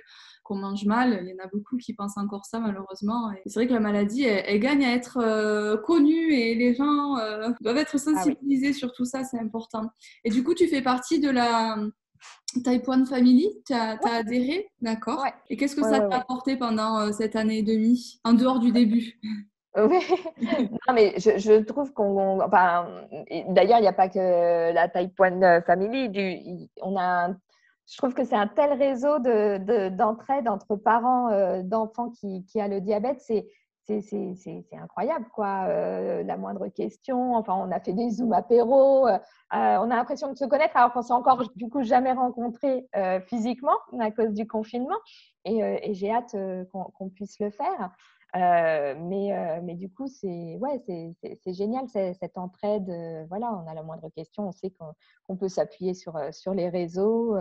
qu'on 0.42 0.56
mange 0.56 0.84
mal. 0.84 1.20
Il 1.22 1.28
y 1.28 1.34
en 1.34 1.44
a 1.44 1.48
beaucoup 1.48 1.76
qui 1.76 1.92
pensent 1.94 2.18
encore 2.18 2.44
ça, 2.44 2.60
malheureusement. 2.60 3.32
Et 3.32 3.48
c'est 3.48 3.60
vrai 3.60 3.66
que 3.66 3.72
la 3.72 3.80
maladie, 3.80 4.24
elle, 4.24 4.60
gagne 4.60 4.84
à 4.84 4.94
être 4.94 5.18
euh, 5.20 5.76
connue 5.76 6.32
et 6.32 6.54
les 6.54 6.74
gens 6.74 7.16
euh, 7.18 7.50
doivent 7.60 7.78
être 7.78 7.96
ah 7.96 7.98
sensibilisés 7.98 8.72
sur 8.72 8.92
tout 8.92 9.04
ça, 9.04 9.24
c'est 9.24 9.38
important. 9.38 9.90
Et 10.24 10.30
du 10.30 10.42
coup, 10.44 10.54
tu 10.54 10.68
fais 10.68 10.82
partie 10.82 11.20
de 11.20 11.30
la 11.30 11.76
Type 12.64 12.88
1 12.88 13.04
Family, 13.06 13.50
tu 13.66 13.74
as, 13.74 13.98
adhéré, 14.04 14.68
d'accord. 14.80 15.24
Et 15.50 15.56
qu'est-ce 15.56 15.76
que 15.76 15.82
ça 15.82 16.00
t'a 16.00 16.16
apporté 16.18 16.56
pendant 16.56 17.12
cette 17.12 17.36
année 17.36 17.58
et 17.58 17.62
demie, 17.62 18.20
en 18.24 18.32
dehors 18.32 18.60
du 18.60 18.72
début? 18.72 19.20
Oui, 19.76 19.98
non, 20.88 20.94
mais 20.94 21.14
je, 21.18 21.60
trouve 21.60 21.92
qu'on. 21.92 22.40
Enfin, 22.40 22.88
D'ailleurs, 23.48 23.78
il 23.78 23.82
n'y 23.82 23.88
a 23.88 23.92
pas 23.92 24.08
que 24.08 24.72
la 24.72 24.88
Type 24.88 25.20
1 25.20 25.62
Family. 25.62 26.70
On 26.82 26.96
a, 26.98 27.28
je 27.88 27.96
trouve 27.98 28.14
que 28.14 28.24
c'est 28.24 28.36
un 28.36 28.48
tel 28.48 28.72
réseau 28.72 29.18
d'entraide 29.18 30.44
de, 30.44 30.50
entre 30.50 30.76
parents 30.76 31.30
euh, 31.30 31.62
d'enfants 31.62 32.10
qui, 32.10 32.44
qui 32.46 32.60
a 32.60 32.68
le 32.68 32.80
diabète. 32.80 33.20
C'est 33.20 33.46
c'est 33.88 34.66
incroyable, 34.72 35.26
quoi. 35.32 35.66
Euh, 35.68 36.24
la 36.24 36.36
moindre 36.36 36.66
question. 36.66 37.36
Enfin, 37.36 37.54
on 37.54 37.70
a 37.70 37.78
fait 37.78 37.92
des 37.92 38.10
Zoom 38.10 38.32
apéro. 38.32 39.06
Euh, 39.06 39.18
on 39.52 39.54
a 39.54 39.94
l'impression 39.94 40.32
de 40.32 40.36
se 40.36 40.44
connaître 40.44 40.76
alors 40.76 40.92
qu'on 40.92 41.02
s'est 41.02 41.12
encore, 41.12 41.44
du 41.54 41.68
coup, 41.68 41.84
jamais 41.84 42.10
rencontrés 42.12 42.88
physiquement 43.26 43.76
à 44.00 44.10
cause 44.10 44.32
du 44.32 44.48
confinement. 44.48 44.96
Et 45.44 45.94
j'ai 45.94 46.10
hâte 46.10 46.34
qu'on 46.72 47.08
puisse 47.10 47.38
le 47.38 47.50
faire. 47.50 47.92
Euh, 48.34 48.94
mais, 48.98 49.32
euh, 49.32 49.60
mais 49.62 49.74
du 49.74 49.88
coup, 49.88 50.08
c'est 50.08 50.56
ouais, 50.56 50.82
génial 51.46 51.86
cette 51.88 52.36
entraide. 52.36 52.88
Euh, 52.90 53.24
voilà, 53.28 53.52
on 53.52 53.70
a 53.70 53.74
la 53.74 53.82
moindre 53.82 54.10
question, 54.10 54.48
on 54.48 54.52
sait 54.52 54.72
qu'on 55.26 55.36
peut 55.36 55.48
s'appuyer 55.48 55.94
sur, 55.94 56.18
sur 56.32 56.52
les 56.52 56.68
réseaux, 56.68 57.36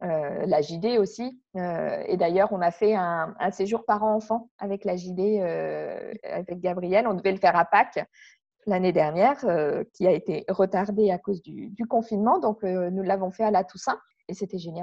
la 0.00 0.60
JD 0.62 0.98
aussi. 0.98 1.40
et 1.54 2.16
d'ailleurs, 2.16 2.52
on 2.52 2.60
a 2.60 2.70
fait 2.70 2.94
un, 2.94 3.34
séjour 3.50 3.84
parent-enfant 3.84 4.50
avec 4.58 4.84
la 4.84 4.96
JD, 4.96 5.40
avec 6.24 6.60
Gabriel. 6.60 7.06
On 7.06 7.14
devait 7.14 7.32
le 7.32 7.38
faire 7.38 7.56
à 7.56 7.64
Pâques 7.64 8.04
l'année 8.66 8.92
dernière, 8.92 9.38
qui 9.92 10.06
a 10.06 10.10
été 10.10 10.44
retardé 10.48 11.10
à 11.10 11.18
cause 11.18 11.42
du 11.42 11.86
confinement. 11.88 12.38
Donc, 12.40 12.62
nous 12.62 13.02
l'avons 13.02 13.30
fait 13.30 13.44
à 13.44 13.50
la 13.50 13.64
Toussaint 13.64 13.98
et 14.28 14.34
c'était 14.34 14.58
génial. 14.58 14.74